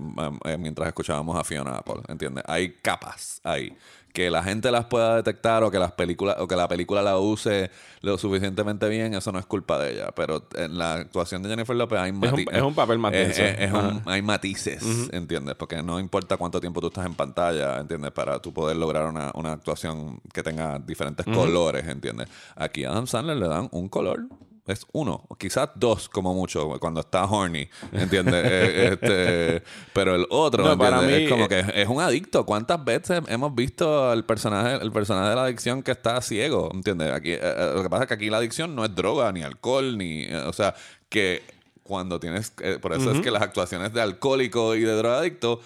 [0.46, 2.44] Eh, Mientras escuchábamos a Fiona Apple, ¿entiendes?
[2.48, 3.76] Hay capas ahí
[4.14, 7.18] que la gente las pueda detectar o que las películas o que la película la
[7.20, 7.70] use
[8.02, 11.76] lo suficientemente bien, eso no es culpa de ella, pero en la actuación de Jennifer
[11.76, 15.56] López hay un- mati- es un papel más es- un- hay matices, ¿entiendes?
[15.56, 18.12] Porque no importa cuánto tiempo tú estás en pantalla, ¿entiendes?
[18.12, 22.28] Para tú poder lograr una, una actuación que tenga diferentes colores, ¿entiendes?
[22.56, 24.22] Aquí a Adam Sandler le dan un color.
[24.70, 28.46] Es uno, o quizás dos como mucho, cuando está horny, ¿entiendes?
[28.50, 32.46] Eh, este, pero el otro, No, para mí, es como eh, que es un adicto.
[32.46, 36.70] ¿Cuántas veces hemos visto al personaje, el personaje de la adicción que está ciego?
[36.74, 37.12] ¿Entiendes?
[37.12, 39.98] Aquí, eh, lo que pasa es que aquí la adicción no es droga, ni alcohol,
[39.98, 40.24] ni.
[40.24, 40.76] eh, o sea,
[41.10, 41.44] que
[41.84, 42.54] cuando tienes.
[42.82, 45.60] por eso es que las actuaciones de alcohólico y de drogadicto.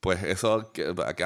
[0.00, 0.72] Pues eso,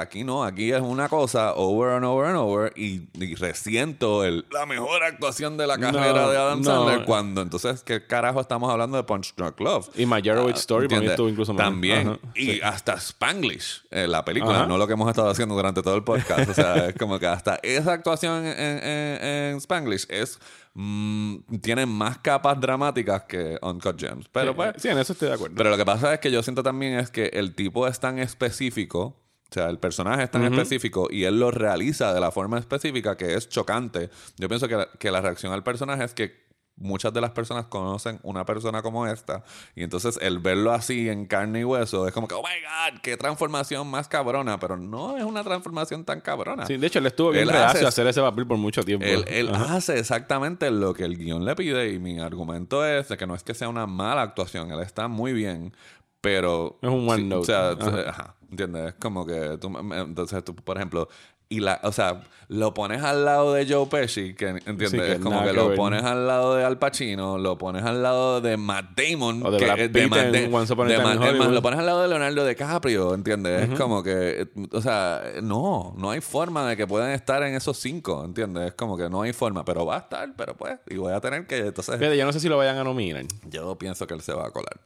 [0.01, 4.47] aquí no, aquí es una cosa over and over and over y, y resiento el,
[4.51, 6.65] la mejor actuación de la carrera No, de Adam no.
[6.65, 9.91] Sandler cuando entonces, ¿qué carajo estamos hablando de Punch Drunk Love?
[9.97, 11.11] Y My Ghetto Story para mí ¿Entiendes?
[11.13, 11.71] estuvo incluso mejor.
[11.73, 12.09] También.
[12.09, 12.61] Ajá, y sí.
[12.65, 14.67] hasta Spanglish, eh, la película, Ajá.
[14.67, 16.49] no lo que hemos estado haciendo durante todo el podcast.
[16.51, 20.41] O sea, es como que hasta esa actuación en, en- en Spanglish es
[20.75, 24.29] mm, tiene más capas dramáticas que Uncut Gems.
[24.31, 25.57] Pero Sí, pues, sí, en eso estoy de acuerdo.
[25.57, 28.19] pero lo que pasa es que yo siento también es que el tipo es tan
[28.19, 32.59] específico O sea, el personaje es tan específico y él lo realiza de la forma
[32.59, 34.11] específica que es chocante.
[34.37, 36.44] Yo pienso que la, que la reacción al personaje es que
[36.77, 39.45] muchas de las personas conocen una persona como esta
[39.77, 43.01] y entonces el verlo así en carne y hueso es como que, oh my god,
[43.01, 46.67] qué transformación más cabrona, pero no es una transformación tan cabrona.
[46.67, 48.83] Sí, de hecho, él estuvo bien Él reacio hace- a hacer ese papel por mucho
[48.83, 49.07] tiempo.
[49.07, 53.17] Él, él hace exactamente lo que el guion le pide y mi argumento es de
[53.17, 55.73] que no es que sea una mala actuación, él está muy bien,
[56.21, 56.79] pero...
[56.83, 57.41] Es un one sí, note.
[57.43, 58.09] O sea, Ajá.
[58.11, 58.89] ajá, ¿entiendes?
[58.89, 61.09] Es como que tú, entonces tú, por ejemplo,
[61.49, 65.13] y la, o sea, lo pones al lado de Joe Pesci, que entiendes, Sí, que
[65.13, 65.77] es como que que lo ver.
[65.79, 69.59] pones al lado de Al Pacino, lo pones al lado de Matt Damon, O de
[69.59, 71.55] que- Brad eh, Pitt Matt en Da- Once Upon a de Time Matt Damon, Hollywood.
[71.55, 73.71] lo pones al lado de Leonardo DiCaprio, ¿entiendes?
[73.71, 77.79] Es como que, o sea, no, no hay forma de que puedan estar en esos
[77.79, 78.69] cinco, ¿entiendes?
[78.69, 81.21] Es como que no hay forma, pero va a estar, pero pues, y voy a
[81.21, 83.25] tener que, entonces, Fíjate, yo no sé si lo vayan a nominar.
[83.49, 84.79] yo pienso que él se va a colar.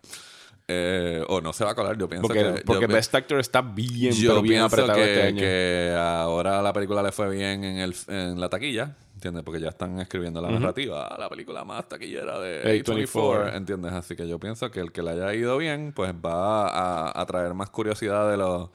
[0.70, 2.60] Eh, o no se va a colar, yo pienso Porque, que...
[2.66, 5.38] porque yo, Best Actor está bien, yo pero bien pienso apretado que, este año.
[5.38, 9.44] que ahora la película le fue bien en, el, en la taquilla, ¿entiendes?
[9.44, 13.06] Porque ya están escribiendo la narrativa, "Ah, la película más taquillera de A24.
[13.06, 13.92] A24, ¿entiendes?
[13.94, 17.24] Así que yo pienso que el que le haya ido bien, pues va a, a
[17.24, 18.68] traer más curiosidad de los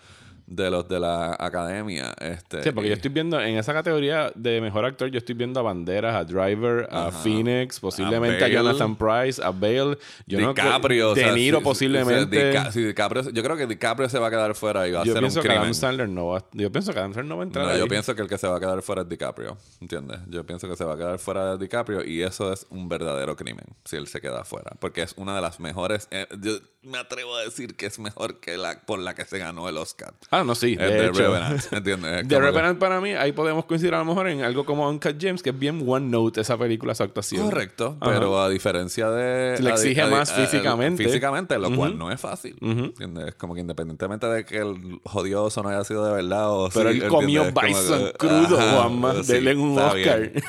[0.45, 2.13] de los de la academia.
[2.19, 5.59] Este, Sí, porque yo estoy viendo en esa categoría de mejor actor, yo estoy viendo
[5.59, 8.53] a Banderas, a Driver, a Phoenix, posiblemente a, Bale.
[8.53, 12.37] Jonathan Price, a Bale, yo no DiCaprio, o De Niro posiblemente.
[12.37, 14.91] o sea, Dica- sí, DiCaprio, yo creo que DiCaprio se va a quedar fuera y
[14.91, 15.61] va a yo ser pienso un que crimen.
[15.63, 17.79] Adam Sandler no va, yo pienso que Adam Sandler no va a entrar No, ahí.
[17.79, 20.19] yo pienso que el que se va a quedar fuera es DiCaprio, ¿entiendes?
[20.27, 23.35] Yo pienso que se va a quedar fuera de DiCaprio y eso es un verdadero
[23.35, 26.97] crimen si él se queda fuera, porque es una de las mejores, eh, yo me
[26.97, 30.13] atrevo a decir que es mejor que la por la que se ganó el Oscar.
[30.35, 30.75] Ah, no, sí.
[30.75, 32.21] De The hecho, Revenant, ¿entiendes?
[32.23, 35.15] Es The Revenant para mí, ahí podemos coincidir a lo mejor en algo como Uncut
[35.21, 37.45] James, que es bien one note esa película, su actuación.
[37.49, 38.11] Correcto, Ajá.
[38.13, 39.59] pero a diferencia de...
[39.61, 41.03] Le exige a más a- físicamente.
[41.03, 42.57] Físicamente, lo cual no es fácil.
[42.61, 43.27] ¿entiendes?
[43.27, 46.91] Es como que independientemente de que el jodioso no haya sido de verdad o Pero
[46.91, 47.79] sí, él comió ¿entiendes?
[47.81, 49.23] Bison que- crudo, Juanma.
[49.23, 50.19] sí, Dele un está Oscar.
[50.19, 50.33] bien.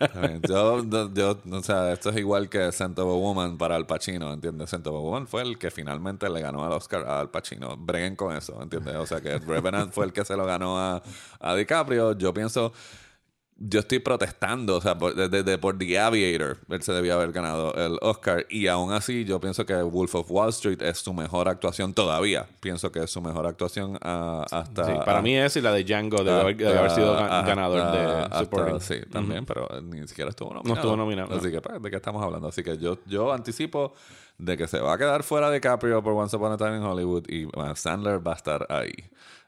[0.00, 0.40] Está bien.
[0.48, 3.86] Yo, yo, yo, o sea, esto es igual que Scent of a Woman para Al
[3.86, 4.70] Pacino, ¿entiendes?
[4.70, 7.76] Scent of a Woman fue el que finalmente le ganó al Oscar a Al Pacino.
[7.76, 8.94] Breguen con eso, ¿entiendes?
[8.96, 11.02] O sea, que Revenant fue el que se lo ganó a,
[11.40, 12.16] a DiCaprio.
[12.16, 12.72] Yo pienso...
[13.56, 17.30] Yo estoy protestando, o sea, por, de- de- por The Aviator, él se debía haber
[17.30, 18.44] ganado el Oscar.
[18.50, 22.46] Y aún así, yo pienso que Wolf of Wall Street es su mejor actuación todavía.
[22.58, 24.84] Pienso que es su mejor actuación ah, hasta.
[24.86, 27.42] Sí, para ah, mí es y la de Django debe, haber, debe haber sido hasta-
[27.42, 28.80] ganador de hasta- supporting.
[28.80, 30.74] sí, también, pero ni siquiera estuvo nominado.
[30.74, 31.36] estuvo nominado, no.
[31.36, 32.48] Así que, pues, ¿de qué estamos hablando?
[32.48, 33.94] Así que yo, yo anticipo
[34.38, 36.82] de que se va a quedar fuera de Caprio por Once Upon a Time in
[36.82, 38.92] Hollywood y uh, Sandler va a estar ahí.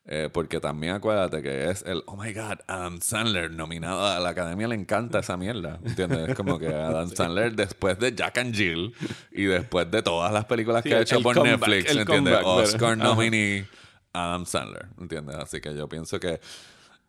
[0.09, 4.29] Eh, porque también acuérdate que es el, oh my god, Adam Sandler nominado a la
[4.29, 6.29] academia le encanta esa mierda, ¿entiendes?
[6.29, 8.95] Es como que Adam Sandler después de Jack and Jill
[9.33, 12.07] y después de todas las películas Sí, que ha hecho por comeback, Netflix, ¿entiendes?
[12.07, 13.03] comeback, pero- Oscar ajá.
[13.05, 13.67] nominee
[14.13, 15.35] Adam Sandler, ¿entiendes?
[15.37, 16.41] Así que yo pienso que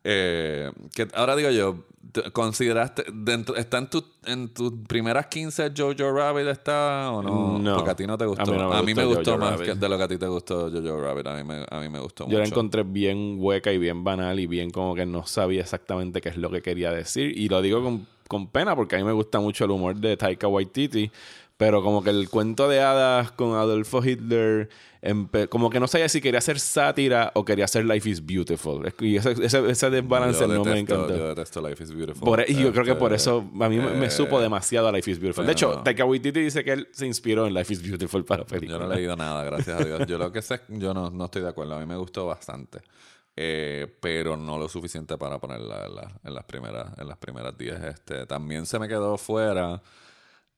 [0.09, 1.83] eh, que ahora digo yo,
[2.13, 7.59] te- ¿consideraste dentro, está en, tu, en tus primeras 15 Jojo Rabbit está o no?
[7.59, 7.75] No.
[7.75, 8.43] Porque a ti no te gustó.
[8.43, 9.65] A mí no me a mí me gustó Jojo más Rabbit.
[9.73, 11.27] que de lo que a ti te gustó Jojo Rabbit.
[11.27, 12.39] A mí me, a mí me gustó Yo mucho.
[12.39, 16.29] la encontré bien hueca y bien banal y bien como que no sabía exactamente qué
[16.29, 17.37] es lo que quería decir.
[17.37, 20.15] Y lo digo con, con pena porque a mí me gusta mucho el humor de
[20.15, 21.11] Taika Waititi.
[21.57, 24.69] Pero como que el cuento de hadas con Adolfo Hitler,
[25.49, 28.93] como que no sabía si quería hacer sátira o quería hacer Life is Beautiful.
[28.99, 31.09] Y ese, ese, ese desbalance Yo no me encantó.
[31.17, 32.23] Yo detesto Life is Beautiful.
[32.23, 34.87] Por- y yo creo que por Este, eso a mí me- me eh, supo demasiado
[34.87, 35.47] a Life is Beautiful.
[35.47, 38.41] De hecho, pero- Taika Waititi dice que él se inspiró en Life is Beautiful para
[38.43, 38.77] la película.
[38.79, 40.05] Yo no he leído nada, gracias a Dios.
[40.05, 41.73] Yo lo que sé, yo no, no estoy de acuerdo.
[41.75, 42.81] A mí me gustó bastante.
[43.35, 47.57] Eh, pero no lo suficiente para ponerla en, la- en las primeras en las primeras
[47.57, 47.83] 10.
[47.83, 49.81] Este, también se me quedó fuera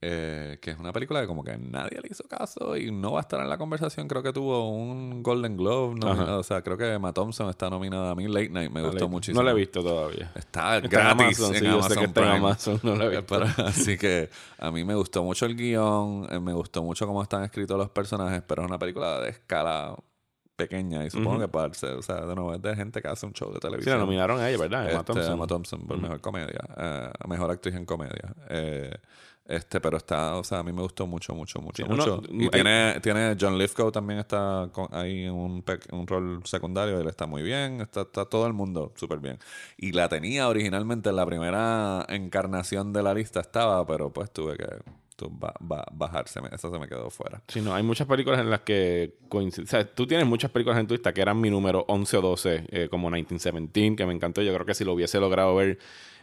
[0.01, 3.19] eh, que es una película que como que nadie le hizo caso y no va
[3.19, 4.07] a estar en la conversación.
[4.07, 5.95] Creo que tuvo un Golden Globe.
[5.99, 6.37] nomi- Ajá.
[6.37, 8.27] o sea, creo que Emma Thompson está nominada a mí.
[8.27, 9.43] Late Night me gustó No muchísimo.
[9.43, 10.31] la he visto todavía.
[10.35, 12.27] Está Está en gratis Amazon, en sí, yo sé Amazon que está en.
[12.29, 13.25] Amazon, no la he visto.
[13.27, 17.21] Pero- así que a mí me gustó mucho el guion, eh, me gustó mucho cómo
[17.21, 19.95] están escritos los personajes, pero es una película de escala
[20.55, 23.25] pequeña y supongo que para ser, o sea, de nuevo es de gente que hace
[23.25, 23.97] un show de Sí, televisión.
[23.97, 24.89] la nominaron a ella, ¿verdad?
[24.89, 25.33] Emma Este, Thompson.
[25.33, 28.35] Emma Thompson por mejor comedia, eh, mejor actriz en comedia.
[28.49, 28.91] Eh,
[29.49, 32.21] este, pero está, o sea, a mí me gustó mucho, mucho, mucho, Sí, mucho.
[32.29, 36.41] uno- y hay- tiene, tiene John Lithgow también está con- ahí en un, un rol
[36.45, 39.39] secundario, él está muy bien, está, está todo el mundo súper bien.
[39.77, 44.55] Y la tenía originalmente en la primera encarnación de la lista estaba, pero pues tuve
[44.55, 44.65] que
[45.31, 47.41] ba- ba- bajarse, eso se me quedó fuera.
[47.49, 49.65] Sí, no, hay muchas películas en las que coinciden.
[49.65, 52.21] O sea, tú tienes muchas películas en tu lista que eran mi número 11 o
[52.21, 54.41] 12, eh, como 1917, que me encantó.
[54.41, 55.77] Yo creo que si lo hubiese logrado ver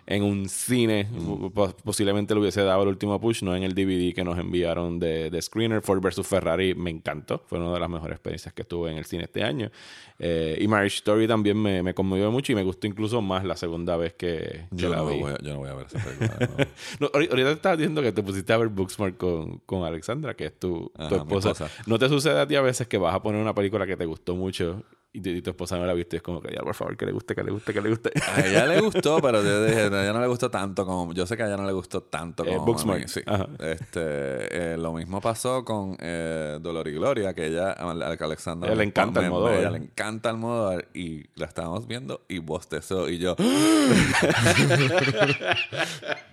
[0.06, 1.08] en un cine.
[1.52, 4.98] Pos- Posiblemente le hubiese dado el último push, no en el DVD que nos enviaron
[5.00, 5.82] de, de Screener.
[5.82, 6.26] Ford vs.
[6.26, 7.42] Ferrari me encantó.
[7.46, 9.70] Fue una de las mejores experiencias que tuve en el cine este año.
[10.18, 13.56] Eh, y Marriage Story también me, me conmovió mucho y me gustó incluso más la
[13.56, 15.18] segunda vez que, que Yo la no, vi.
[15.20, 16.68] voy a, yo no voy a ver esa película.
[17.00, 20.46] No, ahorita te estabas diciendo que te pusiste a ver Booksmart con, con Alexandra, que
[20.46, 21.68] es tu, tu Ajá, esposa.
[21.86, 24.06] ¿No te sucede a ti a veces que vas a poner una película que te
[24.06, 24.82] gustó mucho
[25.12, 26.16] y, tu- y tu esposa no la viste?
[26.16, 28.10] Es como que ya, por favor, que le guste, que le guste, que le guste.
[28.34, 31.12] A ella le gustó, pero yo dije, a ella no le gustó tanto como.
[31.14, 32.62] Yo sé que a ella no le gustó tanto Eh, como.
[32.62, 33.08] a Booksmart.
[33.08, 33.20] sí.
[33.24, 33.48] Ajá.
[33.60, 38.68] Este, eh, lo mismo pasó con eh, Dolor y Gloria, que ella, a Alexandra.
[38.68, 39.54] Ella le encanta Almodóvar.
[39.54, 43.36] A ella le encanta Almodóvar y la estábamos viendo y bostezó y yo.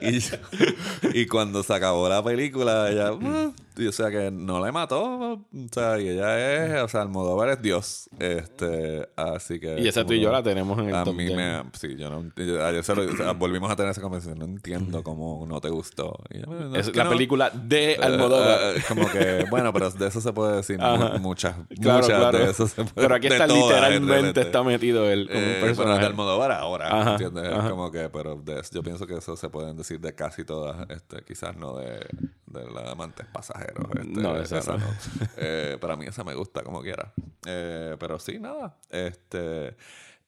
[0.01, 0.19] y,
[1.21, 3.11] y cuando se acabó la película, ella.
[3.21, 5.03] "Ah", y, o sea que no le mató.
[5.33, 6.81] O sea, y ella es.
[6.83, 8.09] O sea, Almodóvar es Dios.
[8.19, 9.79] Este, así que.
[9.79, 11.37] y esa tú y yo la tenemos en el a top mí 10.
[11.37, 11.63] me...
[11.73, 12.31] Sí, yo no...
[12.35, 14.39] yo- ayer se lo- o sea, volvimos a tener esa conversación.
[14.39, 16.17] No entiendo cómo no te gustó.
[16.29, 17.09] Y yo, "No, Es la no".
[17.11, 18.59] película de Eh, Almodóvar.
[18.61, 19.45] eh, eh, como que...
[19.49, 21.17] Bueno, pero de eso se puede decir Ajá.
[21.19, 21.55] muchas...
[21.81, 22.37] Claro, muchas claro.
[22.37, 22.93] de eso se puede...
[23.07, 25.99] Pero aquí está todas, literalmente está metido él como Eh, un personaje.
[26.01, 27.43] de Almodóvar ahora, Ajá, ¿entiendes?
[27.45, 27.69] Es ajá.
[27.69, 31.23] como que, pero de- yo pienso que eso se pueden decir de casi todas, este,
[31.23, 31.99] quizás no de,
[32.47, 33.25] de la de amantes
[33.67, 33.89] pasajeros.
[33.95, 34.85] Este, No, esa no.
[35.37, 37.13] Eh, para mí esa me gusta como quiera.
[37.45, 38.77] Eh, pero sí, nada.
[38.89, 39.75] Este.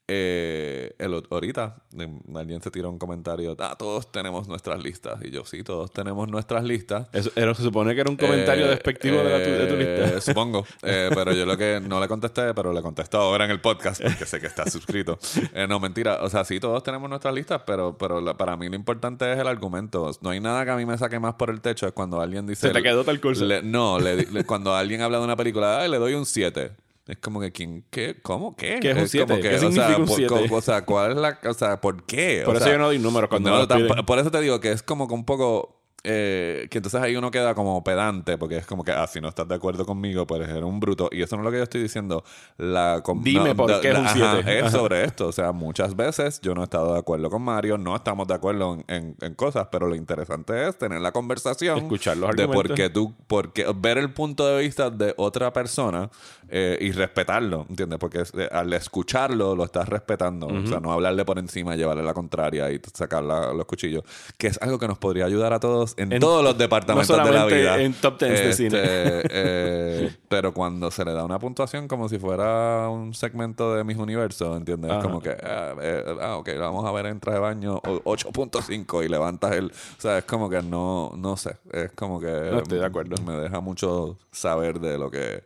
[0.08, 3.56] Eh, el, ahorita eh, alguien se tiró un comentario.
[3.60, 5.20] Ah, todos tenemos nuestras listas.
[5.24, 7.08] Y yo, sí, todos tenemos nuestras listas.
[7.12, 10.02] Eso, se supone que era un comentario Eh, despectivo de, la tu, de tu eh,
[10.08, 10.22] lista.
[10.22, 10.66] Supongo.
[10.84, 14.02] Eh, pero yo lo que no le contesté, pero le contesto ahora en el podcast
[14.02, 15.18] porque sé que está suscrito.
[15.54, 16.20] Eh, no, mentira.
[16.22, 19.40] O sea, sí, todos tenemos nuestras listas, pero, pero la- para mí lo importante es
[19.40, 20.12] el argumento.
[20.22, 21.88] No hay nada que a mí me saque más por el techo.
[21.88, 22.68] Es cuando alguien dice.
[22.68, 25.90] Se te quedó tal le- no, le- le- cuando alguien habla de una película, "Ay,
[25.90, 26.72] le doy un 7.
[27.08, 27.86] Es como que, ¿quién?
[27.92, 28.16] ¿Qué?
[28.24, 28.56] ¿Cómo?
[28.56, 28.80] ¿Qué?
[28.82, 29.36] ¿Qué es un como siete?
[29.36, 31.40] que, ¿Qué o significa sea, un por- O sea, ¿cuál es la.
[31.48, 32.42] O sea, ¿por qué?
[32.42, 34.06] O Por eso sea, yo no doy números cuando no, me los tam- piden.
[34.06, 35.85] por eso te digo que es como que un poco.
[36.06, 39.28] Eh, que entonces ahí uno queda como pedante, porque es como que, ah, si no
[39.28, 41.10] estás de acuerdo conmigo, pues eres un bruto.
[41.12, 42.24] Y eso no es lo que yo estoy diciendo.
[42.58, 44.58] La, com- Dime no, por da- qué es un ajá, siete.
[44.60, 44.72] Es Ajá.
[44.78, 45.28] sobre esto.
[45.28, 48.34] O sea, muchas veces yo no he estado de acuerdo con Mario, no estamos de
[48.36, 51.78] acuerdo en, en- en cosas, pero lo interesante es tener la conversación.
[51.80, 52.76] Escuchar los De por argumentos.
[52.76, 56.10] qué tú, porque ver el punto de vista de otra persona
[56.50, 57.98] eh, y respetarlo, ¿entiendes?
[58.00, 60.48] Porque eh, al escucharlo lo estás respetando.
[60.48, 64.04] O sea, no hablarle por encima, llevarle la contraria y sacar la- los cuchillos.
[64.38, 67.26] Que es algo que nos podría ayudar a todos en, En- todos los departamentos no
[67.26, 67.82] de la vida.
[67.82, 68.80] en top tens de Este, cine.
[68.84, 73.98] eh, pero cuando se le da una puntuación como si fuera un segmento de mis
[73.98, 74.92] universos, ¿entiendes?
[74.92, 75.06] Es Ajá.
[75.06, 79.04] como que, ah, eh, ah, ok, vamos a ver en traje de baño o- 8.5
[79.06, 79.66] y levantas el...
[79.68, 81.58] O sea, es como que no, no sé.
[81.72, 82.28] Es como que...
[82.28, 83.16] No estoy de acuerdo.
[83.24, 85.44] Me deja mucho saber de lo que...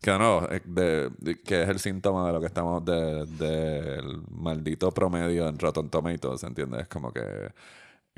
[0.00, 4.20] Que no, es de, de- que es el síntoma de lo que estamos de- del
[4.30, 6.82] maldito promedio en Rotten Tomatoes, ¿entiendes?
[6.82, 7.20] Es como que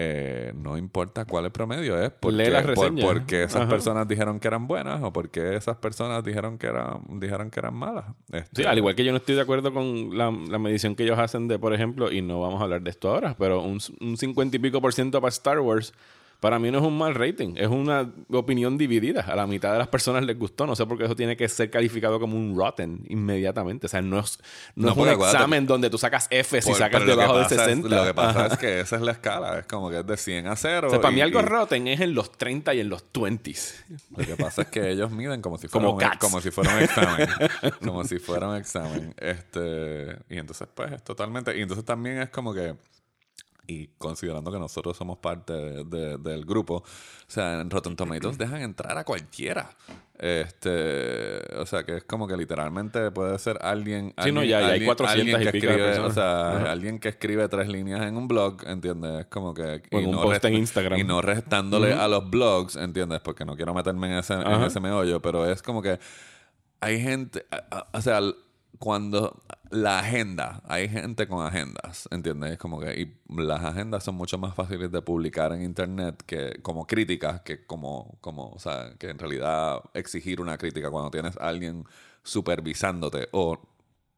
[0.03, 3.69] eh, no importa cuál es promedio, es porque, Lee por, porque esas Ajá.
[3.69, 7.75] personas dijeron que eran buenas o porque esas personas dijeron que eran, dijeron que eran
[7.75, 8.07] malas.
[8.33, 11.03] Este, Sí, al igual que yo no estoy de acuerdo con la, la medición que
[11.03, 13.79] ellos hacen de, por ejemplo, y no vamos a hablar de esto ahora, pero un,
[14.01, 15.93] un 50 y pico por ciento para Star Wars,
[16.41, 19.21] para mí no es un mal rating, es una opinión dividida.
[19.23, 21.47] A la mitad de las personas les gustó, no sé por qué eso tiene que
[21.49, 23.87] ser calificado como un rotten inmediatamente.
[23.87, 24.39] O sea, no es,
[24.75, 27.55] no No, es un examen donde tú sacas F si por- sacas debajo de pasa
[27.57, 27.89] es- 60.
[27.89, 28.55] lo que pasa Ajá.
[28.55, 30.87] es que esa es la escala, es como que es de 100 a 0.
[30.89, 33.05] O sea, para y- mí algo y- rotten es en los 30 y en los
[33.13, 33.85] 20s.
[34.17, 36.19] Lo que pasa es que ellos miden como si fuera, Como un, cats.
[36.19, 37.29] como si fuera un examen.
[37.85, 39.15] como si fuera un examen.
[39.19, 41.57] Este, y entonces, pues, es totalmente.
[41.57, 42.75] Y entonces también es como que.
[43.71, 46.85] Y considerando que nosotros somos parte de- de- del grupo, o
[47.29, 49.71] sea, en Rotten Tomatoes dejan entrar a cualquiera.
[50.19, 54.15] Este, o sea, que es como que literalmente puede ser alguien.
[54.23, 55.99] Sí, no, alguien- ya- hay alguien- 400 alguien y que pico escribe.
[56.01, 56.73] O sea, Ajá.
[56.73, 59.21] alguien que escribe tres líneas en un blog, ¿entiendes?
[59.21, 59.83] Es como que.
[59.91, 60.99] Y un no post en Instagram.
[60.99, 63.21] Y no restándole a los blogs, ¿entiendes?
[63.21, 65.99] Porque no quiero meterme en ese, en ese meollo, pero es como que
[66.81, 67.47] hay gente,
[67.93, 68.21] o sea,
[68.81, 72.53] cuando la agenda, hay gente con agendas, ¿entiendes?
[72.53, 76.61] Es como que y las agendas son mucho más fáciles de publicar en internet que
[76.63, 81.37] como críticas, que como, como, o sea, que en realidad exigir una crítica cuando tienes
[81.37, 81.85] a alguien
[82.23, 83.61] supervisándote o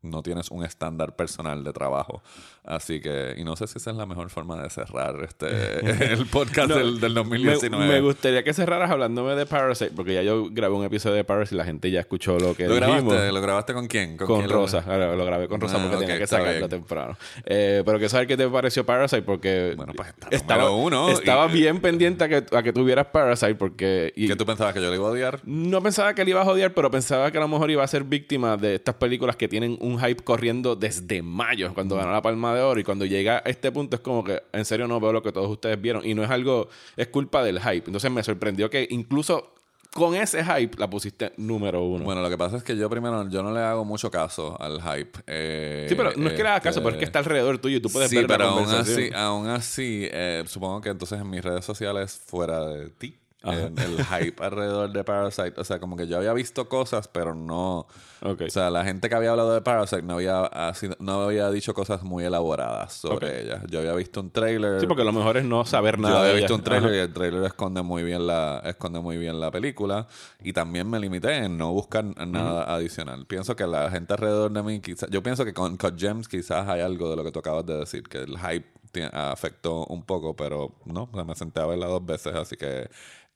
[0.02, 2.22] no tienes un estándar personal de trabajo.
[2.64, 5.46] Así que, y no sé si esa es la mejor forma de cerrar este
[6.12, 7.86] el podcast No, del, del Me, 2019.
[7.88, 11.54] me gustaría que cerraras hablándome de Parasite, porque ya yo grabé un episodio de Parasite
[11.56, 13.02] y la gente ya escuchó lo que ¿Lo dijimos.
[13.04, 13.32] grabaste?
[13.32, 14.16] ¿Lo grabaste con quién?
[14.16, 16.68] Con, quién lo- Rosa, Ahora, lo grabé con Rosa Ah, porque tenía que bien.
[16.68, 17.16] temprano.
[17.46, 21.46] Eh, pero que saber qué te pareció Parasite porque Bueno, pues estaba, uno y- estaba
[21.48, 24.88] bien pendiente a que, a que tuvieras Parasite porque y ¿Qué tú pensabas que yo
[24.90, 25.40] le iba a odiar?
[25.44, 27.86] no pensaba que le iba a odiar, pero pensaba que a lo mejor iba a
[27.88, 32.12] ser víctima de estas películas que tienen un un hype corriendo desde mayo, cuando ganó
[32.12, 32.80] la Palma de Oro.
[32.80, 35.32] Y cuando llega a este punto es como que, en serio, no veo lo que
[35.32, 36.04] todos ustedes vieron.
[36.04, 37.84] Y no es algo, es culpa del hype.
[37.86, 39.52] Entonces me sorprendió que incluso
[39.92, 42.04] con ese hype la pusiste número uno.
[42.04, 44.80] Bueno, lo que pasa es que yo primero, yo no le hago mucho caso al
[44.80, 45.18] hype.
[45.26, 47.58] Eh, sí, pero no es que le hagas caso, este, pero es que está alrededor
[47.58, 50.88] tuyo y tú puedes sí, ver pero la aún así, aún así eh, supongo que
[50.88, 55.78] entonces en mis redes sociales fuera de ti, el hype alrededor de Parasite, o sea,
[55.80, 57.86] como que yo había visto cosas, pero no...
[58.24, 58.42] Ok.
[58.46, 61.74] O sea, la gente que había hablado de Parasite no había, así- no había dicho
[61.74, 63.34] cosas muy elaboradas sobre Ok.
[63.44, 63.62] ella.
[63.68, 64.80] Yo había visto un trailer.
[64.80, 66.20] Sí, porque lo mejor es no saber Yo nada.
[66.20, 66.58] había de visto ella.
[66.60, 66.96] un trailer Ajá.
[66.96, 70.06] y el trailer esconde muy bien la esconde muy bien la película
[70.40, 73.26] y también me limité en no buscar nada adicional.
[73.26, 76.68] Pienso que la gente alrededor de mí quizás yo pienso que con Cut Gems quizás
[76.68, 78.66] hay algo de lo que tú acabas de decir que el hype
[79.12, 82.88] afectó un poco, pero no, o sea, me senté a verla dos veces, así que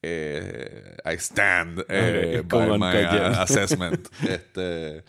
[0.03, 3.39] eh, I stand eh, by my Gems.
[3.39, 4.09] uh, assessment.
[4.23, 5.05] este,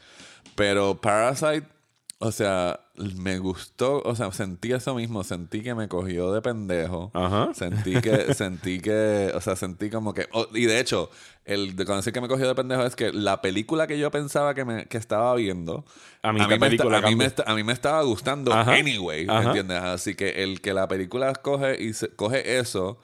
[0.56, 1.68] pero Parasite
[2.20, 7.12] o sea, me gustó, o sea, sentí eso mismo, sentí que me cogió de pendejo.
[7.14, 7.54] Ajá.
[7.54, 11.12] Sentí que, sentí que, o sea, sentí como que, oh, y de hecho,
[11.46, 14.56] el de decir que me cogió de pendejo es que la película que yo pensaba
[14.56, 15.86] que, me, que estaba viendo,
[16.24, 18.74] A mí me, a, mí me a mí me estaba gustando Ajá.
[18.74, 19.44] anyway, Ajá.
[19.44, 19.78] ¿entiendes?
[19.84, 22.98] Así que el que la película coge y se, coge eso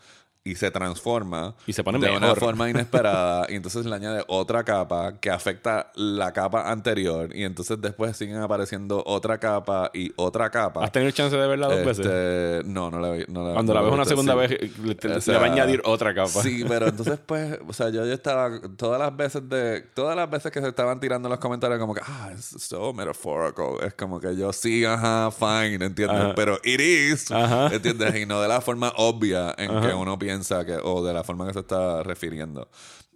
[0.46, 2.40] y se transforma Y se pone de una mejor.
[2.40, 7.80] forma inesperada y entonces le añade otra capa que afecta la capa anterior y entonces
[7.80, 10.84] después siguen apareciendo otra capa y otra capa.
[10.84, 12.06] ¿Has tenido chance de verla dos veces?
[12.06, 14.40] Este, No, no la no la- Cuando no la ves una segunda sí.
[14.40, 16.28] vez, le, te- O le sea, va a añadir otra capa.
[16.42, 20.30] Sí, pero entonces pues, o sea, yo, yo estaba todas las veces de todas las
[20.30, 24.20] veces que se estaban tirando los comentarios como que ah, es so metaphorical, es como
[24.20, 26.20] que yo sí, ajá, fine, ¿entiendes?
[26.20, 26.36] Ajá.
[26.36, 27.68] Pero it is, Ajá.
[27.74, 28.14] ¿entiendes?
[28.16, 30.33] Y no de la forma obvia en que uno piensa
[30.66, 32.70] que o de la forma que se está refiriendo.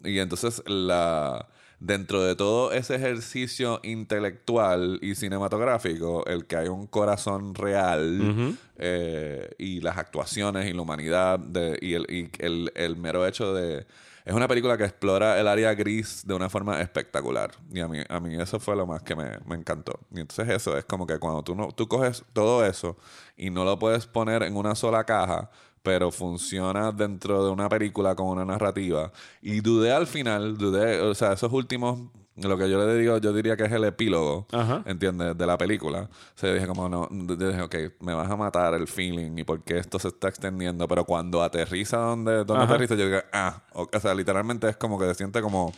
[0.03, 1.47] Y entonces la
[1.79, 9.49] dentro de todo ese ejercicio intelectual y cinematográfico, el que hay un corazón real eh,
[9.57, 13.85] y las actuaciones y la humanidad de, y, el, y el, el mero hecho de...
[14.25, 17.51] Es una película que explora el área gris de una forma espectacular.
[17.71, 20.01] Y a mí, a mí eso fue lo más que me, me encantó.
[20.13, 22.97] Y entonces eso es como que cuando tú, no, tú coges todo eso
[23.37, 25.49] y no lo puedes poner en una sola caja,
[25.87, 29.09] pero funciona dentro de una película con una narrativa.
[29.41, 32.01] Y dudé al final, dudé, o sea, esos últimos,
[32.35, 34.83] lo que yo le digo, yo diría que es el epílogo, Ajá.
[34.85, 35.37] ¿entiendes?
[35.37, 36.09] De la película.
[36.09, 39.37] O sea, yo dije como, no, yo dije, ok, me vas a matar el feeling
[39.37, 40.85] y por qué esto se está extendiendo.
[40.89, 42.73] Pero cuando aterriza donde, donde Ajá.
[42.73, 45.71] aterriza, yo digo, ah, o, o sea, literalmente es como que se siente como...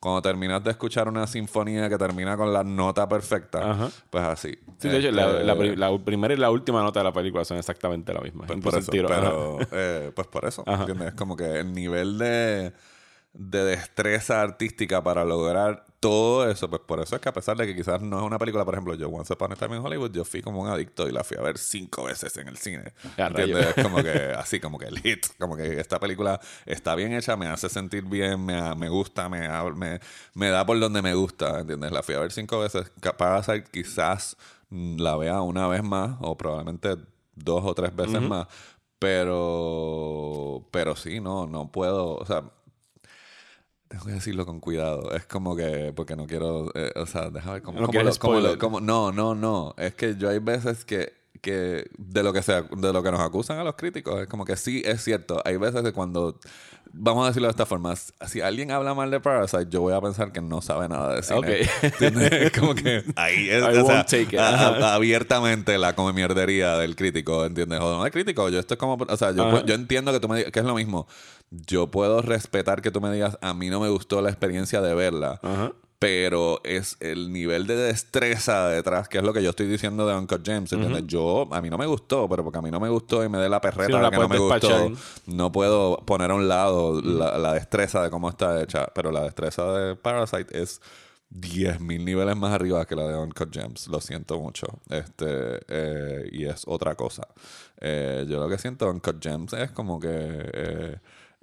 [0.00, 3.90] Cuando terminas de escuchar una sinfonía que termina con la nota perfecta, Ajá.
[4.10, 4.56] pues así.
[4.78, 7.12] Sí, de hecho, la, Este, la pri- la primera y la última nota de la
[7.12, 8.46] película son exactamente la misma.
[8.46, 10.62] pues por eso, pero eh, pues por eso.
[10.66, 11.08] ¿entiendes?
[11.08, 12.72] Es como que el nivel de,
[13.32, 17.66] de destreza artística para lograr todo eso, pues por eso es que a pesar de
[17.66, 20.12] que quizás no es una película, por ejemplo, yo Once Upon a Time in Hollywood,
[20.12, 22.92] yo fui como un adicto y la fui a ver cinco veces en el cine.
[23.16, 23.74] Ya, ¿Entiendes?
[23.82, 27.46] como que así, como que el hit, como que esta película está bien hecha, me
[27.46, 30.00] hace sentir bien, me, me gusta, me, me,
[30.34, 31.90] me da por donde me gusta, ¿entiendes?
[31.90, 32.90] La fui a ver cinco veces.
[33.16, 34.36] Parasite quizás
[34.70, 36.96] mm, la vea una vez más o probablemente
[37.34, 38.46] dos o tres veces más.
[38.98, 42.42] Pero, pero sí, no, no puedo, o sea,
[43.88, 45.12] tengo que decirlo con cuidado.
[45.14, 48.14] Es como que, porque no quiero, eh, o sea, déjame ver cómo, No cómo lo-
[48.18, 49.74] cómo lo- cómo- no, no, no.
[49.78, 53.20] Es que yo hay veces que, que de lo que sea, de lo que nos
[53.20, 55.40] acusan a los críticos, es como que sí es cierto.
[55.44, 56.38] Hay veces que cuando,
[56.92, 60.00] vamos a decirlo de esta forma, si alguien habla mal de Parasite, yo voy a
[60.00, 61.38] pensar que no sabe nada de cine.
[61.38, 61.46] Ok.
[61.82, 62.32] ¿Entiendes?
[62.32, 64.38] Es como que ahí es, I o sea, take it.
[64.38, 67.78] a- abiertamente la come mierdería del crítico, ¿entiendes?
[67.80, 70.28] O no es crítico, yo esto es como, o sea, yo, yo entiendo que tú
[70.28, 71.06] me digas, que es lo mismo.
[71.50, 74.94] Yo puedo respetar que tú me digas, a mí no me gustó la experiencia de
[74.94, 75.40] verla.
[75.42, 75.72] Ajá.
[76.00, 80.14] Pero es el nivel de destreza detrás, que es lo que yo estoy diciendo de
[80.14, 80.72] Uncut James.
[80.72, 81.04] ¿entiendes?
[81.08, 83.38] Yo, a mí no me gustó, pero porque a mí no me gustó y me
[83.38, 85.24] dé la perreta Sí, no la que no me puedes gustó, despachar.
[85.26, 88.86] no puedo poner a un lado la, la destreza de cómo está hecha.
[88.94, 90.80] Pero la destreza de Parasite es
[91.34, 93.88] 10.000 niveles más arriba que la de Uncut Gems.
[93.88, 94.66] Lo siento mucho.
[94.90, 97.26] Este, eh, y es otra cosa.
[97.80, 100.08] Eh, yo lo que siento de Uncut Gems es como que.
[100.12, 100.96] Eh,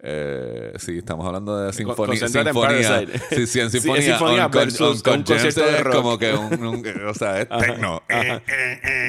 [0.08, 2.28] eh, sí, estamos hablando de sinfonía.
[2.28, 3.06] sinfonía.
[3.32, 4.01] Sí, sí, en Sí, sinfonía.
[4.03, 5.95] sinfonía Uncut- versus Uncut un concierto de rock.
[5.95, 8.03] como que un, un- o sea, es tecno.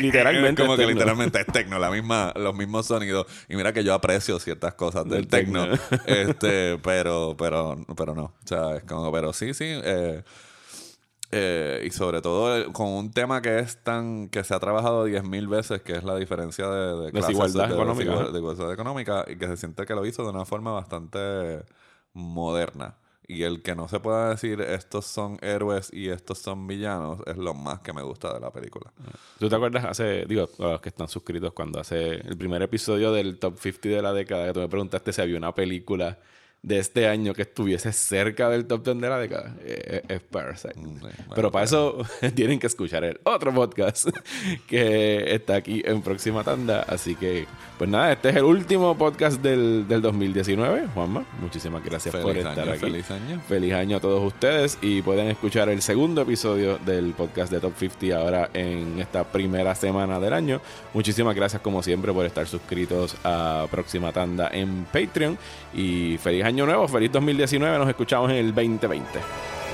[0.00, 3.26] Literalmente Como es que literalmente es tecno, la misma, los mismos sonidos.
[3.48, 5.66] Y mira que yo aprecio ciertas cosas del, tecno.
[6.06, 8.24] este, pero, pero, pero no.
[8.24, 9.64] O sea, es como, pero sí, sí.
[9.68, 10.22] eh,
[11.38, 15.06] eh, y sobre todo eh, con un tema que es tan que se ha trabajado
[15.06, 19.36] 10.000 veces, que es la diferencia de, de clases, Desigualdad de, económica, desigualdad económica, y
[19.36, 21.64] que se siente que lo hizo de una forma bastante
[22.14, 22.96] moderna.
[23.28, 27.36] Y el que no se pueda decir estos son héroes y estos son villanos es
[27.36, 28.92] lo más que me gusta de la película.
[29.38, 33.12] ¿Tú te acuerdas hace, digo, a los que están suscritos, cuando hace el primer episodio
[33.12, 36.18] del Top 50 de la década, que tú me preguntaste si había una película
[36.66, 40.74] de este año que estuviese cerca del top 10 de la década eh, es Parasite.
[40.76, 40.98] Mm,
[41.32, 42.04] Pero para eso
[42.34, 44.08] tienen que escuchar el otro podcast
[44.66, 46.82] que está aquí en próxima tanda.
[46.88, 47.46] Así que,
[47.78, 50.88] pues nada, este es el último podcast del, del 2019.
[50.92, 52.80] Juanma, muchísimas gracias por estar año, aquí.
[52.80, 53.40] feliz año.
[53.46, 57.74] Feliz año a todos ustedes y pueden escuchar el segundo episodio del podcast de Top
[57.78, 60.60] 50 ahora en esta primera semana del año.
[60.94, 65.38] Muchísimas gracias como siempre por estar suscritos a Próxima Tanda en Patreon
[65.72, 69.65] y feliz año nuevo, feliz 2019, nos escuchamos en el 2020.